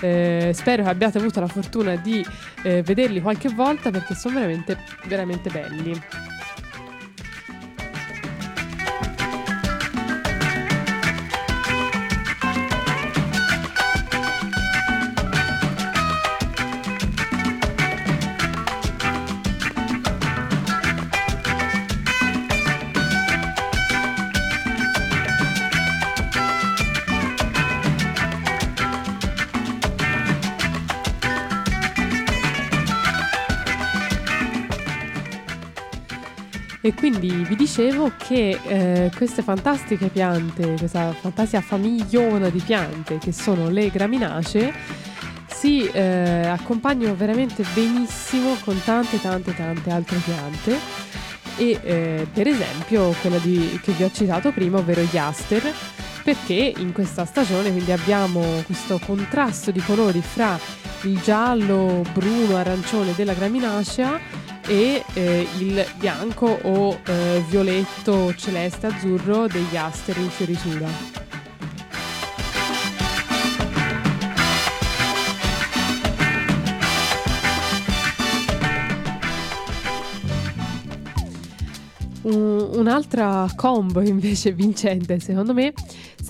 [0.00, 2.24] Eh, spero che abbiate avuto la fortuna di
[2.62, 6.00] eh, vederli qualche volta perché sono veramente, veramente belli.
[36.90, 43.30] E quindi vi dicevo che eh, queste fantastiche piante, questa fantastica famigliona di piante che
[43.30, 44.74] sono le graminacee,
[45.46, 50.78] si eh, accompagnano veramente benissimo con tante tante tante altre piante.
[51.58, 55.72] E eh, per esempio quella di- che vi ho citato prima, ovvero gli aster,
[56.24, 60.58] perché in questa stagione quindi abbiamo questo contrasto di colori fra
[61.02, 69.46] il giallo, bruno, arancione della graminacea e eh, il bianco o eh, violetto, celeste, azzurro
[69.46, 71.18] degli aster in fioritura.
[82.22, 85.72] Un- un'altra combo invece vincente secondo me,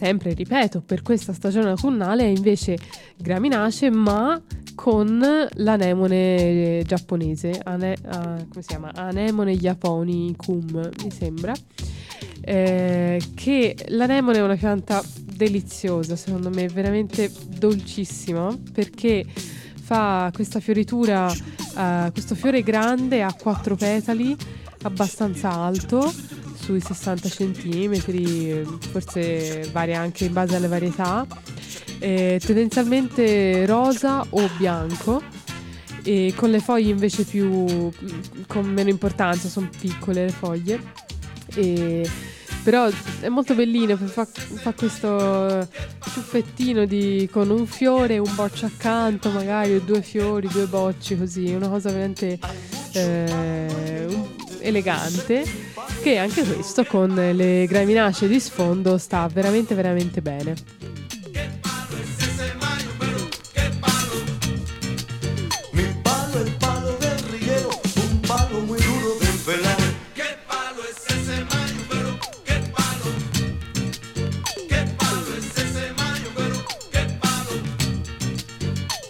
[0.01, 2.79] sempre ripeto, per questa stagione autunnale è invece
[3.19, 4.41] graminacee ma
[4.75, 5.23] con
[5.57, 8.93] l'anemone giapponese, ane- ah, come si chiama?
[8.95, 11.53] Anemone Japoni Kum, mi sembra.
[12.41, 15.03] Eh, che l'anemone è una pianta
[15.35, 19.27] deliziosa, secondo me, veramente dolcissima perché
[19.83, 24.35] fa questa fioritura, eh, questo fiore grande a quattro petali,
[24.83, 26.11] abbastanza alto,
[26.71, 31.27] sui 60 cm, forse varia anche in base alle varietà,
[31.99, 35.21] eh, tendenzialmente rosa o bianco.
[36.03, 37.91] E con le foglie invece più
[38.47, 40.81] con meno importanza, sono piccole le foglie.
[41.55, 42.09] E-
[42.63, 42.89] però
[43.21, 45.67] è molto bellino, fa, fa questo
[46.13, 51.55] ciuffettino di, con un fiore un boccio accanto, magari o due fiori, due bocci così,
[51.55, 52.39] una cosa veramente
[52.93, 54.07] eh,
[54.61, 55.45] elegante.
[56.03, 60.55] Che anche questo con le graminacee di sfondo sta veramente veramente bene.
[65.73, 69.77] Mi palo, el palo del riguero, un palo muy duro de pelar.
[70.15, 73.07] ¿Qué palo es ese mayo, pero qué palo?
[74.69, 76.57] ¿Qué palo es ese mayo, pero
[76.91, 77.55] qué palo?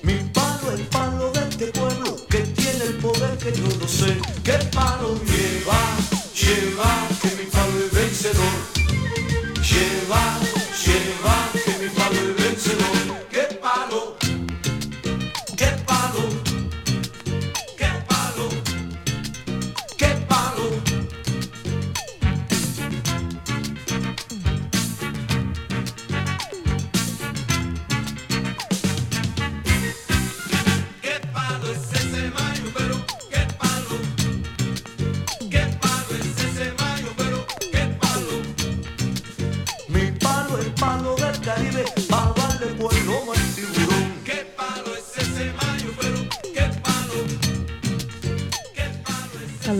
[0.02, 4.39] Mi palo, el palo de este pueblo, que tiene el poder que yo lo sé.
[4.44, 5.80] que panu lleva,
[6.34, 7.09] lleva.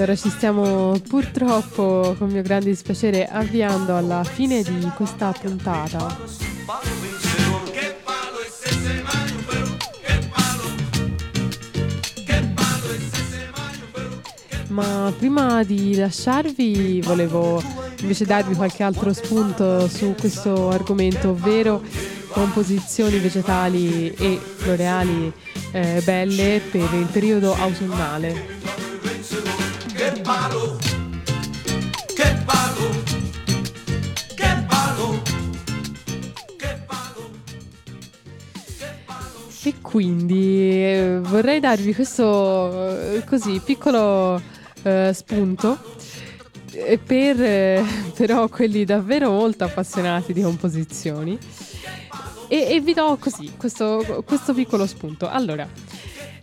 [0.03, 6.17] Allora ci stiamo purtroppo, con mio grande dispiacere, avviando alla fine di questa puntata.
[7.71, 9.67] ¿Qué palo es ese mayo, pero
[10.03, 10.65] qué palo?
[12.25, 14.09] ¿Qué palo es ese mayo, pero
[14.69, 17.63] Ma prima di lasciarvi volevo
[17.99, 21.83] invece darvi qualche altro spunto su questo argomento, ovvero
[22.29, 25.31] composizioni vegetali e floreali
[25.73, 28.89] eh, belle per il periodo autunnale.
[30.31, 30.79] ¡Qué palo!
[32.15, 32.87] ¡Qué palo!
[36.57, 37.31] ¡Qué palo!
[39.65, 44.41] E quindi eh, vorrei darvi questo eh, così piccolo
[44.85, 45.77] eh, spunto
[46.75, 47.85] eh, per eh,
[48.15, 51.37] però quelli davvero molto appassionati di composizioni
[52.47, 55.29] e, e vi do così questo, questo piccolo spunto.
[55.29, 55.69] Allora,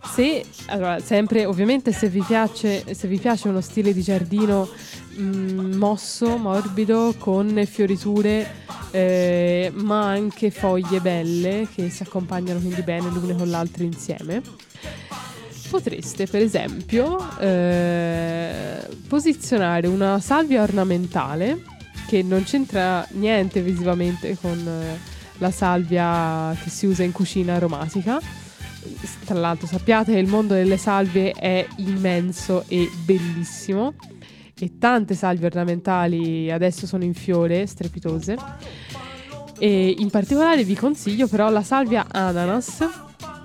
[0.02, 4.68] se allora, sempre ovviamente se vi piace se vi piace uno stile di giardino
[5.18, 8.46] mm, mosso, morbido, con fioriture,
[8.90, 14.42] eh, ma anche foglie belle che si accompagnano quindi bene l'une con l'altra insieme.
[15.70, 21.62] Potreste, per esempio, eh, posizionare una salvia ornamentale
[22.08, 24.98] che non c'entra niente visivamente con eh,
[25.36, 28.18] la salvia che si usa in cucina aromatica.
[29.24, 33.94] Tra l'altro sappiate che il mondo delle salvie è immenso e bellissimo
[34.58, 38.36] e tante salvie ornamentali adesso sono in fiore, strepitose.
[39.58, 42.86] E in particolare vi consiglio però la salvia ananas.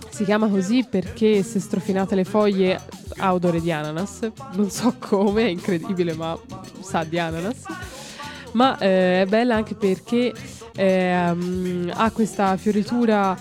[0.10, 2.80] Si chiama così perché se strofinate le foglie
[3.18, 4.30] ha odore di ananas.
[4.54, 6.38] Non so come, è incredibile, ma
[6.82, 7.64] sa di ananas.
[8.54, 10.32] Ma eh, è bella anche perché
[10.76, 13.36] ehm, ha questa fioritura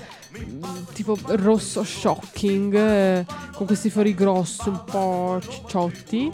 [0.92, 6.30] tipo rosso shocking eh, con questi fiori grossi un po' cicciotti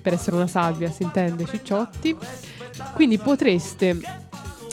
[0.00, 2.16] per essere una salvia si intende cicciotti.
[2.94, 3.98] Quindi potreste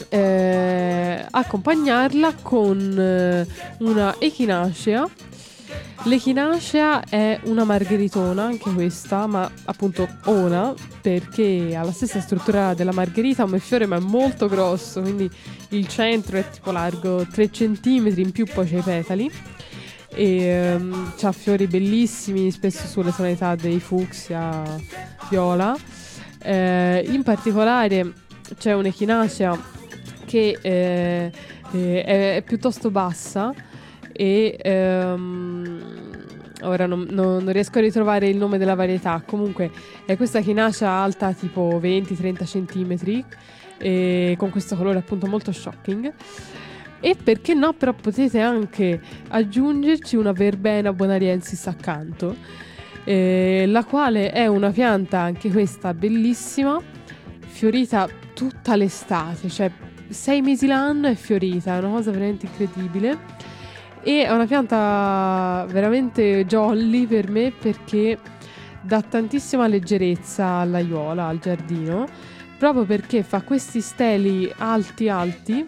[0.09, 3.47] eh, accompagnarla con eh,
[3.79, 5.07] una echinacea
[6.03, 12.93] L'echinacea è una margheritona, anche questa, ma appunto ona, perché ha la stessa struttura della
[12.93, 15.29] margherita come fiore, ma è molto grosso, quindi
[15.69, 19.31] il centro è tipo largo 3 cm, in più poi c'è i petali.
[20.09, 24.63] E um, ha fiori bellissimi, spesso sulle tonalità dei fucsia,
[25.29, 25.75] viola.
[26.41, 28.13] Eh, in particolare
[28.57, 29.59] c'è un'echinacea
[30.25, 31.31] che eh,
[31.71, 33.53] eh, è, è piuttosto bassa
[34.17, 35.79] e ehm,
[36.63, 39.21] ora non, non, non, riesco a ritrovare il nome della varietà.
[39.23, 39.69] Comunque
[40.05, 43.25] è questa chinacea alta tipo 20-30 cm
[43.77, 46.11] e con questo colore appunto molto shocking.
[46.99, 52.35] E perché no però potete anche aggiungerci una verbena bonariensis accanto
[53.03, 56.81] eh, la quale è una pianta anche questa bellissima
[57.39, 59.47] fiorita tutta l'estate.
[59.47, 59.71] Cioè
[60.09, 63.36] sei mesi l'anno è fiorita è una cosa veramente incredibile
[64.07, 68.17] e è una pianta veramente jolly per me perché
[68.79, 72.07] dà tantissima leggerezza all'aiuola, al giardino,
[72.57, 75.65] proprio perché fa questi steli alti alti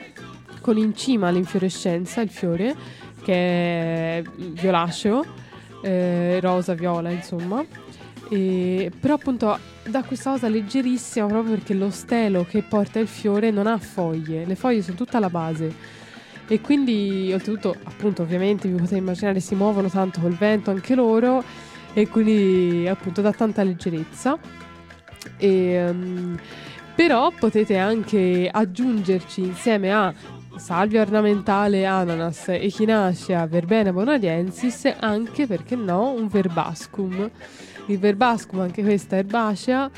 [0.62, 2.74] con in cima l'infiorescenza, il fiore,
[3.22, 5.26] che è violaceo,
[5.84, 7.62] eh, rosa, viola, insomma.
[8.30, 13.52] E, però appunto dà questa cosa leggerissima proprio perché lo stelo che porta il fiore
[13.52, 15.99] non ha foglie, le foglie sono tutte alla base
[16.52, 21.44] e quindi oltretutto appunto ovviamente vi potete immaginare si muovono tanto col vento anche loro
[21.94, 24.38] e quindi appunto dà tanta leggerezza.
[25.38, 26.40] E, um,
[26.96, 30.12] però potete anche aggiungerci insieme a
[30.56, 37.30] salvia ornamentale ananas echinacea verbena bonariensis anche perché no un verbascum.
[37.86, 39.90] Il verbascum anche questa erbacea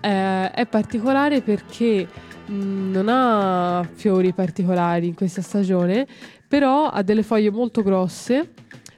[0.00, 2.08] eh, è particolare perché
[2.46, 6.06] non ha fiori particolari in questa stagione,
[6.46, 8.52] però ha delle foglie molto grosse,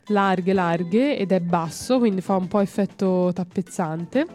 [0.09, 4.27] larghe, larghe ed è basso, quindi fa un po' effetto tappezzante.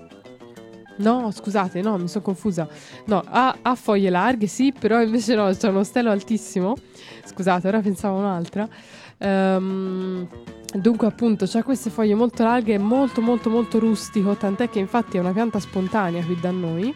[0.97, 2.67] No, scusate, no, mi sono confusa.
[3.05, 6.75] No, ha, ha, foglie larghe, sì, però invece no, c'è uno stelo altissimo.
[7.23, 8.67] Scusate, ora pensavo a un'altra.
[9.19, 10.27] Um,
[10.73, 15.19] dunque, appunto, ha queste foglie molto larghe, molto, molto, molto rustico, tant'è che infatti è
[15.21, 16.93] una pianta spontanea qui da noi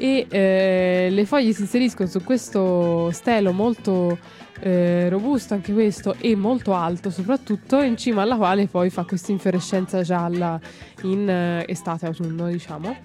[0.00, 4.18] e eh, le foglie si inseriscono su questo stelo molto
[4.60, 9.30] eh, robusto anche questo e molto alto soprattutto in cima alla quale poi fa questa
[9.30, 10.58] infiorescenza gialla
[11.02, 12.96] in eh, estate autunno diciamo.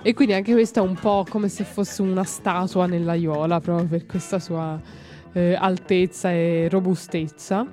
[0.00, 4.06] E quindi anche questa è un po' come se fosse una statua nell'aiuola proprio per
[4.06, 4.80] questa sua
[5.32, 7.66] eh, altezza e robustezza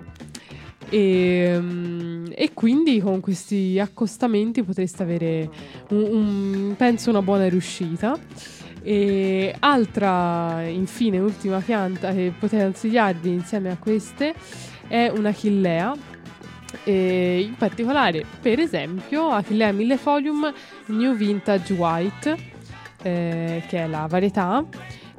[0.89, 5.49] e, um, e, quindi con questi accostamenti potreste avere
[5.89, 8.17] un, un, penso una buona riuscita.
[8.81, 14.33] E altra infine ultima pianta che potete consigliarvi insieme a queste
[14.87, 15.93] è una chillea
[16.83, 20.53] e in particolare per esempio Achillea millefolium
[20.87, 22.37] New Vintage White
[23.01, 24.63] eh, che è la varietà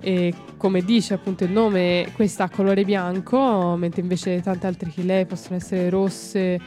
[0.00, 5.26] e come dice appunto il nome, questa ha colore bianco, mentre invece tante altre chilee
[5.26, 6.60] possono essere rosse,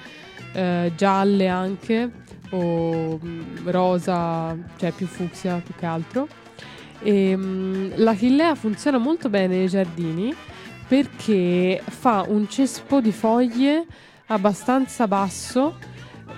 [0.53, 2.11] eh, gialle anche,
[2.51, 6.27] o mh, mm, rosa, cioè più fucsia più che altro.
[7.01, 10.33] E, mh, mm, la chilea funziona molto bene nei giardini
[10.87, 13.85] perché fa un cespo di foglie
[14.27, 15.77] abbastanza basso,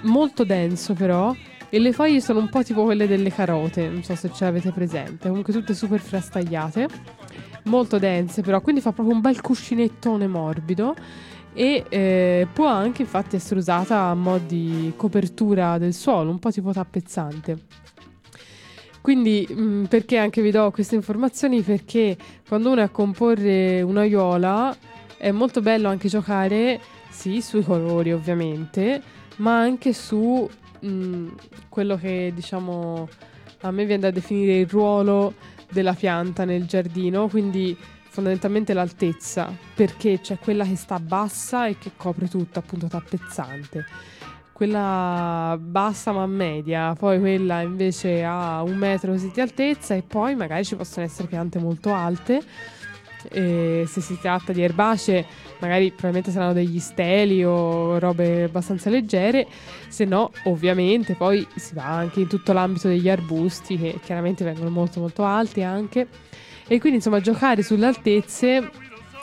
[0.04, 1.36] molto denso però,
[1.70, 4.72] e le foglie sono un po' tipo quelle delle carote, non so se ce l'avete
[4.72, 6.88] presente, comunque tutte super frastagliate,
[7.64, 10.96] molto dense però, quindi fa proprio un bel cuscinettone morbido
[11.54, 16.52] e eh, può anche infatti essere usata a mo' di copertura del suolo, un po'
[16.52, 17.58] tipo tappezzante.
[19.00, 21.62] Quindi mh, perché anche vi do queste informazioni?
[21.62, 22.18] Perché
[22.48, 24.76] quando uno è a comporre un'aiuola
[25.18, 29.02] è molto bello anche giocare, sì, sui colori ovviamente,
[29.38, 30.50] ma anche su
[30.86, 31.36] mh,
[31.70, 33.10] quello che diciamo
[33.62, 35.34] a me viene da definire il ruolo
[35.72, 37.76] della pianta nel giardino, quindi
[38.08, 43.86] fondamentalmente l'altezza, perché c'è quella che sta bassa e che copre tutto, appunto tappezzante.
[44.54, 50.36] Quella bassa ma media, poi quella invece ha un metro così di altezza e poi
[50.36, 52.42] magari ci possono essere piante molto alte.
[53.32, 55.26] E se si tratta di erbacee,
[55.60, 59.48] magari probabilmente saranno degli steli o robe abbastanza leggere,
[59.88, 64.70] se no, ovviamente, poi si va anche in tutto l'ambito degli arbusti che chiaramente vengono
[64.70, 66.08] molto molto alti anche.
[66.68, 68.70] E quindi insomma giocare sulle altezze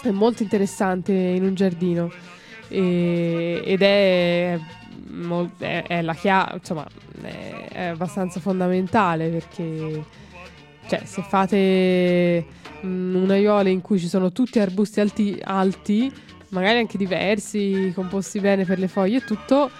[0.03, 2.11] è molto interessante in un giardino
[2.69, 4.59] e- ed è,
[5.59, 6.87] è- è la chiave, insomma,
[7.21, 10.05] è, è abbastanza fondamentale perché
[10.87, 12.45] cioè, se fate
[12.85, 16.13] mm, un'aiuola in cui ci sono tutti arbusti alti, alti,
[16.51, 19.71] magari anche diversi, composti bene per le foglie e tutto,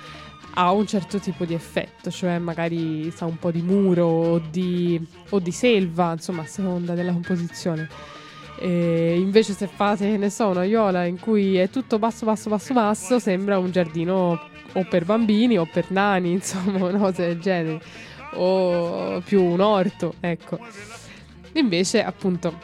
[0.55, 5.01] ha un certo tipo di effetto, cioè magari sa un po' di muro o di,
[5.31, 7.89] o di selva, insomma, a seconda della composizione.
[8.59, 12.75] E invece se fate, che ne so, un'aiuola in cui è tutto basso, basso, basso,
[12.75, 14.41] basso, sembra un giardino
[14.75, 17.81] o per bambini o per nani, insomma, cosa del genere.
[18.35, 20.59] O più un orto, ecco.
[21.55, 22.59] Invece, appunto,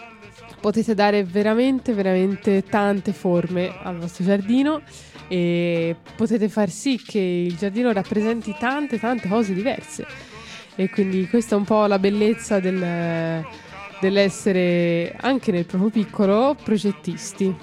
[0.61, 4.83] potete dare veramente, veramente tante forme al vostro giardino
[5.29, 10.07] e potete far sì che il giardino rappresenti tante, tante cose diverse.
[10.75, 13.45] E quindi questa è un po' la bellezza del,
[14.01, 17.55] dell'essere anche nel proprio piccolo progettisti.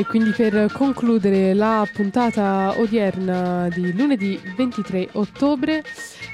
[0.00, 5.84] E quindi per concludere la puntata odierna di lunedì 23 ottobre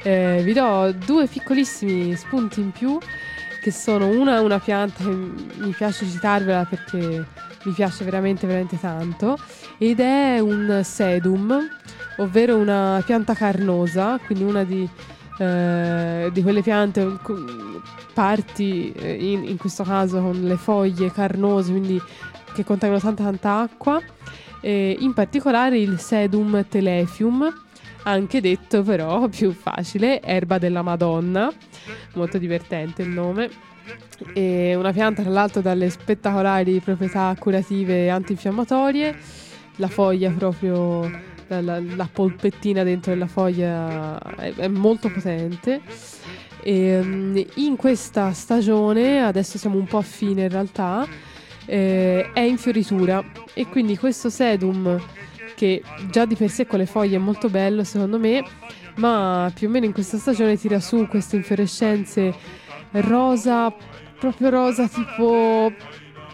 [0.04, 2.96] eh, vi do due piccolissimi spunti in più
[3.60, 7.26] che sono una una pianta che mi piace citarvela perché
[7.64, 9.36] mi piace veramente veramente tanto
[9.78, 11.58] ed è un sedum
[12.18, 14.88] ovvero una pianta carnosa quindi una di,
[15.38, 17.18] eh, di quelle piante
[18.14, 22.00] parti eh, in, in questo caso con le foglie carnose quindi
[22.56, 24.00] che contengono tanta tanta acqua,
[24.60, 27.52] e in particolare il sedum telefium,
[28.04, 31.52] anche detto però più facile, erba della Madonna,
[32.14, 33.50] molto divertente il nome.
[34.32, 39.14] E una pianta tra l'altro dalle spettacolari proprietà curative e antinfiammatorie,
[39.76, 41.02] la foglia proprio,
[41.48, 45.82] la, la- la polpettina dentro della foglia è, è molto potente.
[46.62, 51.06] E, mm, in questa stagione, adesso siamo un po' a fine in realtà,
[51.66, 53.22] eh, è in fioritura.
[53.54, 54.98] E quindi questo sedum
[55.56, 58.44] che già di per sé con le foglie è molto bello secondo me
[58.96, 62.34] ma più o meno in questa stagione tira su queste infiorescenze
[62.90, 63.74] rosa
[64.18, 65.72] proprio rosa tipo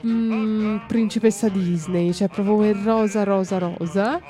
[0.04, 4.20] mm, principessa Disney cioè proprio quel rosa rosa rosa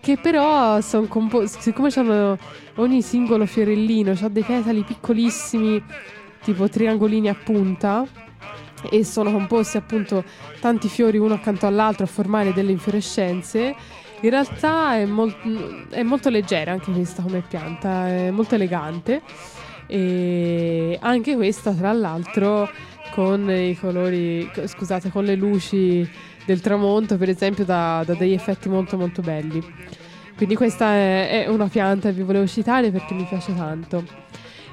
[0.00, 2.38] che però sono composti siccome hanno
[2.76, 5.82] ogni singolo fiorellino ha dei petali piccolissimi
[6.42, 8.06] tipo triangolini a punta
[8.90, 10.24] e sono composti appunto
[10.60, 13.74] tanti fiori uno accanto all'altro a formare delle infiorescenze.
[14.20, 19.22] In realtà è, mol- è molto leggera anche questa come pianta, è molto elegante
[19.86, 22.68] e anche questa tra l'altro
[23.10, 26.08] con i colori, scusate, con le luci
[26.46, 29.62] del tramonto per esempio dà, dà degli effetti molto molto belli.
[30.36, 34.04] Quindi questa è, è una pianta che vi volevo citare perché mi piace tanto.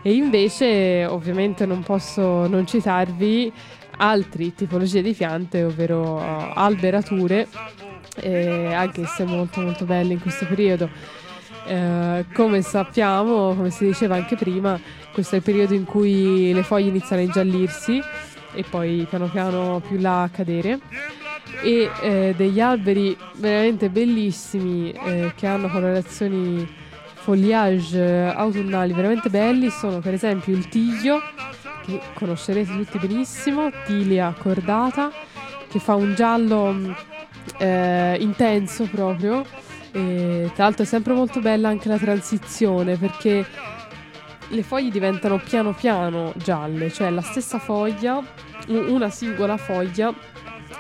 [0.04, 3.54] E invece ovviamente non posso non citarvi
[4.02, 7.48] altre tipologie di piante, ovvero alberature,
[8.18, 10.90] eh, anche se molto molto belle in questo periodo.
[11.68, 14.80] Eh, come sappiamo, come si diceva anche prima,
[15.14, 18.02] questo è il periodo in cui le foglie iniziano a ingiallirsi
[18.54, 20.80] e poi piano piano più là a cadere.
[21.64, 26.68] E eh, degli alberi veramente bellissimi eh, che hanno colorazioni
[27.14, 31.22] foliage eh, autunnali veramente belli sono per esempio il tiglio
[31.86, 35.12] che conoscerete tutti benissimo, Tilia cordata,
[35.68, 36.96] che fa un giallo mh,
[37.58, 39.44] eh, intenso proprio.
[39.92, 43.46] E, tra l'altro è sempre molto bella anche la transizione perché
[44.48, 48.24] le foglie diventano piano piano gialle, cioè la stessa foglia,
[48.68, 50.14] una singola foglia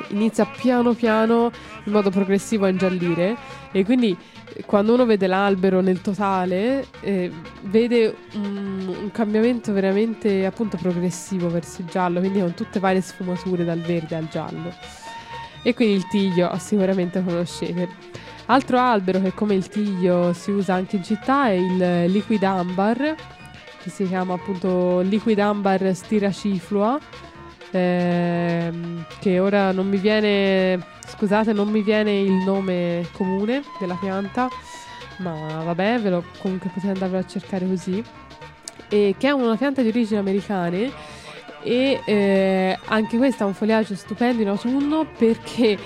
[0.09, 1.51] inizia piano piano
[1.85, 3.35] in modo progressivo a ingiallire
[3.71, 4.15] e quindi
[4.53, 7.31] eh, quando uno vede l'albero nel totale eh,
[7.63, 13.63] vede un, un cambiamento veramente appunto progressivo verso il giallo, quindi con tutte varie sfumature
[13.63, 14.73] dal verde al giallo.
[15.63, 17.89] E quindi il tiglio sicuramente lo conoscete.
[18.47, 23.15] Altro albero che come il tiglio si usa anche in città è il liquid ambar,
[23.81, 26.99] che si chiama appunto liquid ambar stiraciflua,
[27.71, 34.47] ehm, che ora non mi viene, scusate, non mi viene il nome comune della pianta,
[35.17, 38.03] ma vabbè, ve lo comunque potete andarvelo a cercare così.
[38.89, 40.91] E che è una pianta di origini americane
[41.63, 45.77] e eh, anche questa ha un fogliaggio stupendo in autunno perché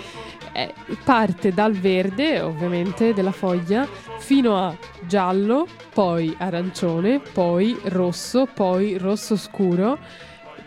[0.54, 3.86] eh, parte dal verde, ovviamente, della foglia,
[4.20, 4.76] fino a
[5.06, 10.00] giallo, poi arancione, poi rosso, poi rosso scuro,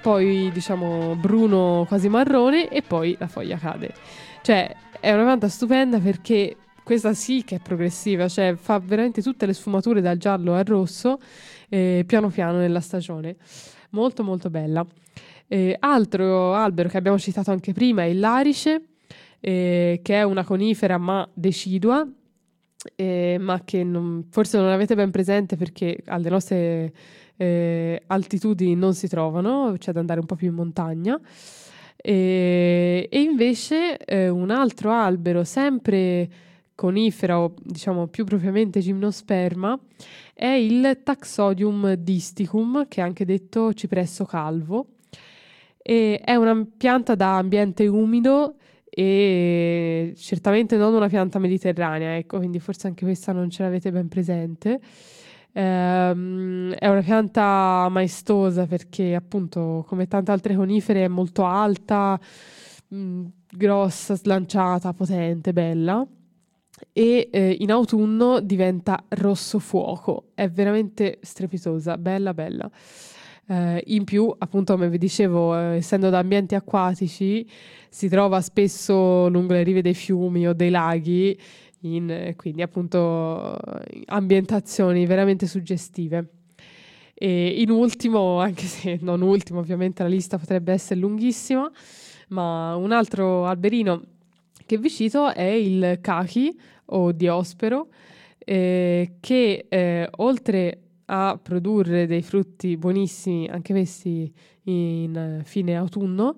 [0.00, 3.92] poi diciamo bruno quasi marrone e poi la foglia cade.
[4.42, 9.44] Cioè, è una pianta stupenda perché questa sì che è progressiva, cioè fa veramente tutte
[9.46, 11.18] le sfumature dal giallo al rosso,
[11.68, 13.36] eh, piano piano nella stagione.
[13.90, 14.86] Molto molto bella.
[15.46, 18.82] Eh, altro albero che abbiamo citato anche prima è il larice,
[19.40, 22.06] eh, che è una conifera ma decidua,
[22.94, 26.92] eh, ma che non- forse non avete ben presente perché alle nostre
[27.38, 31.18] eh, altitudini non si trovano, c'è da andare un po' più in montagna.
[31.96, 36.28] E, e invece eh, un altro albero, sempre
[36.74, 39.78] conifera o diciamo più propriamente gimnosperma,
[40.34, 44.88] è il Taxodium disticum, che è anche detto cipresso calvo.
[45.80, 48.56] E è una pianta da ambiente umido
[48.90, 54.08] e certamente non una pianta mediterranea, ecco, quindi forse anche questa non ce l'avete ben
[54.08, 54.80] presente.
[55.52, 62.18] Ehm, è una pianta maestosa perché appunto come tante altre conifere è molto alta,
[62.88, 66.06] mh, grossa, slanciata, potente, bella
[66.92, 72.70] e eh, in autunno diventa rosso fuoco, è veramente strepitosa, bella bella.
[73.50, 77.48] Eh, in più, appunto, come vi dicevo, eh, essendo da ambienti acquatici,
[77.88, 81.38] si trova spesso lungo le rive dei fiumi o dei laghi,
[81.80, 83.56] in, quindi appunto
[84.06, 86.28] ambientazioni veramente suggestive.
[87.14, 91.70] E in ultimo, anche se non ultimo, ovviamente la lista potrebbe essere lunghissima,
[92.28, 94.02] ma un altro alberino
[94.64, 96.56] che vi cito è il cachi
[96.86, 97.88] o diospero,
[98.38, 104.32] eh, che eh, oltre a produrre dei frutti buonissimi, anche questi
[104.64, 106.36] in fine autunno,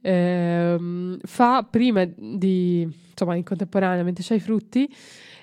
[0.00, 4.88] ehm, fa prima di, insomma, in contemporanea, mentre c'ha i frutti,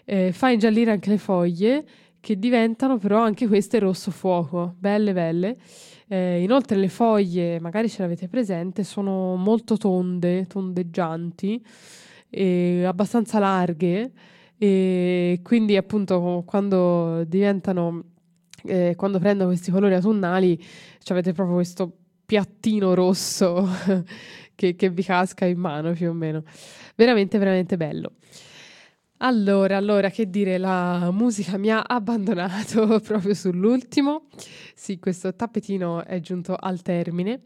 [0.06, 1.86] eh, fa ingiallire anche le foglie
[2.19, 5.57] che diventano però anche queste rosso fuoco, belle belle.
[6.07, 11.64] Eh, inoltre le foglie, magari ce l'avete presente, sono molto tonde, tondeggianti
[12.30, 14.11] e abbastanza larghe
[14.57, 18.03] e quindi appunto quando diventano
[18.64, 21.91] eh, quando prendono questi colori autunnali cioè avete proprio questo
[22.26, 23.68] piattino rosso
[24.56, 26.44] che, che vi casca in mano più o meno
[26.95, 28.14] veramente veramente bello
[29.19, 34.27] allora, allora, che dire, la musica mi ha abbandonato proprio sull'ultimo.
[34.76, 37.44] Sì, questo tappetino è giunto al termine.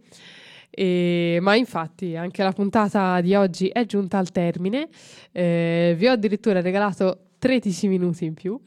[0.71, 4.89] E- ma infatti anche la puntata di oggi è giunta al termine.
[5.31, 8.59] Eh, vi ho addirittura regalato 13 minuti in più.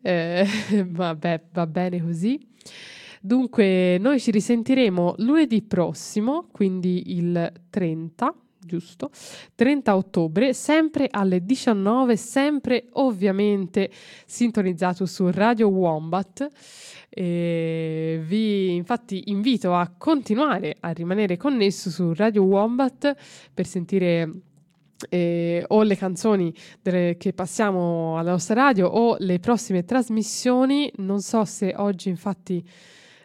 [0.00, 0.46] Eh,
[0.86, 2.38] vabbè, va bene così.
[3.26, 9.08] Dunque, noi ci risentiremo lunedì prossimo, quindi il 30 giusto?
[9.54, 13.90] 30 ottobre, sempre alle 19, sempre ovviamente
[14.26, 16.48] sintonizzato su Radio Wombat.
[17.08, 23.14] E vi infatti invito a continuare a rimanere connesso su Radio Wombat
[23.54, 24.32] per sentire
[25.08, 26.52] eh, o le canzoni
[26.82, 30.92] delle- che passiamo alla nostra radio o le prossime trasmissioni.
[30.96, 32.62] Non so se oggi infatti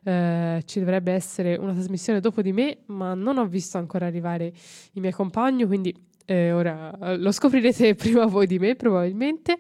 [0.03, 4.51] eh, ci dovrebbe essere una trasmissione dopo di me, ma non ho visto ancora arrivare
[4.93, 5.93] i miei compagni, quindi
[6.26, 9.57] eh, ora eh, lo scoprirete prima voi di me probabilmente.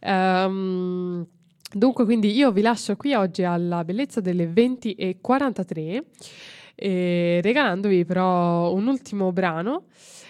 [0.00, 1.26] Ehm,
[1.72, 6.04] dunque, quindi io vi lascio qui oggi alla bellezza delle 20 e 43,
[6.74, 9.84] eh, regalandovi però un ultimo brano.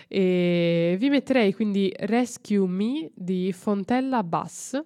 [0.09, 4.79] E vi metterei quindi Rescue Me di Fontella Bass.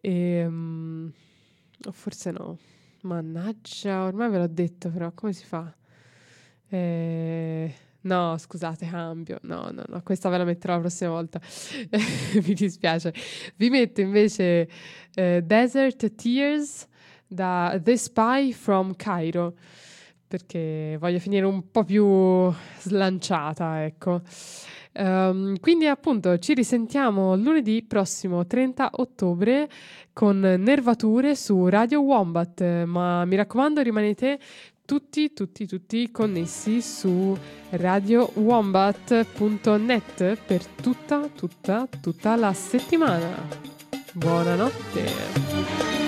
[0.00, 1.12] Ehm,
[1.84, 2.56] o forse no.
[3.02, 5.74] Mannaggia, ormai ve l'ho detto, però come si fa?
[6.68, 9.38] Eh, no, scusate, cambio.
[9.42, 11.40] No, no, no, questa ve la metterò la prossima volta.
[12.46, 13.14] Mi dispiace.
[13.56, 14.68] Vi metto invece
[15.14, 16.86] eh, Desert Tears
[17.26, 19.54] da The Spy from Cairo,
[20.26, 24.22] perché voglio finire un po' più slanciata, ecco.
[24.92, 29.68] Ehm, quindi appunto ci risentiamo lunedì prossimo 30 ottobre
[30.12, 34.38] con Nervature su Radio Wombat, ma mi raccomando rimanete
[34.84, 37.36] tutti, tutti, tutti connessi su
[37.70, 43.46] radiowombat.net per tutta, tutta, tutta la settimana.
[44.12, 45.99] Buonanotte.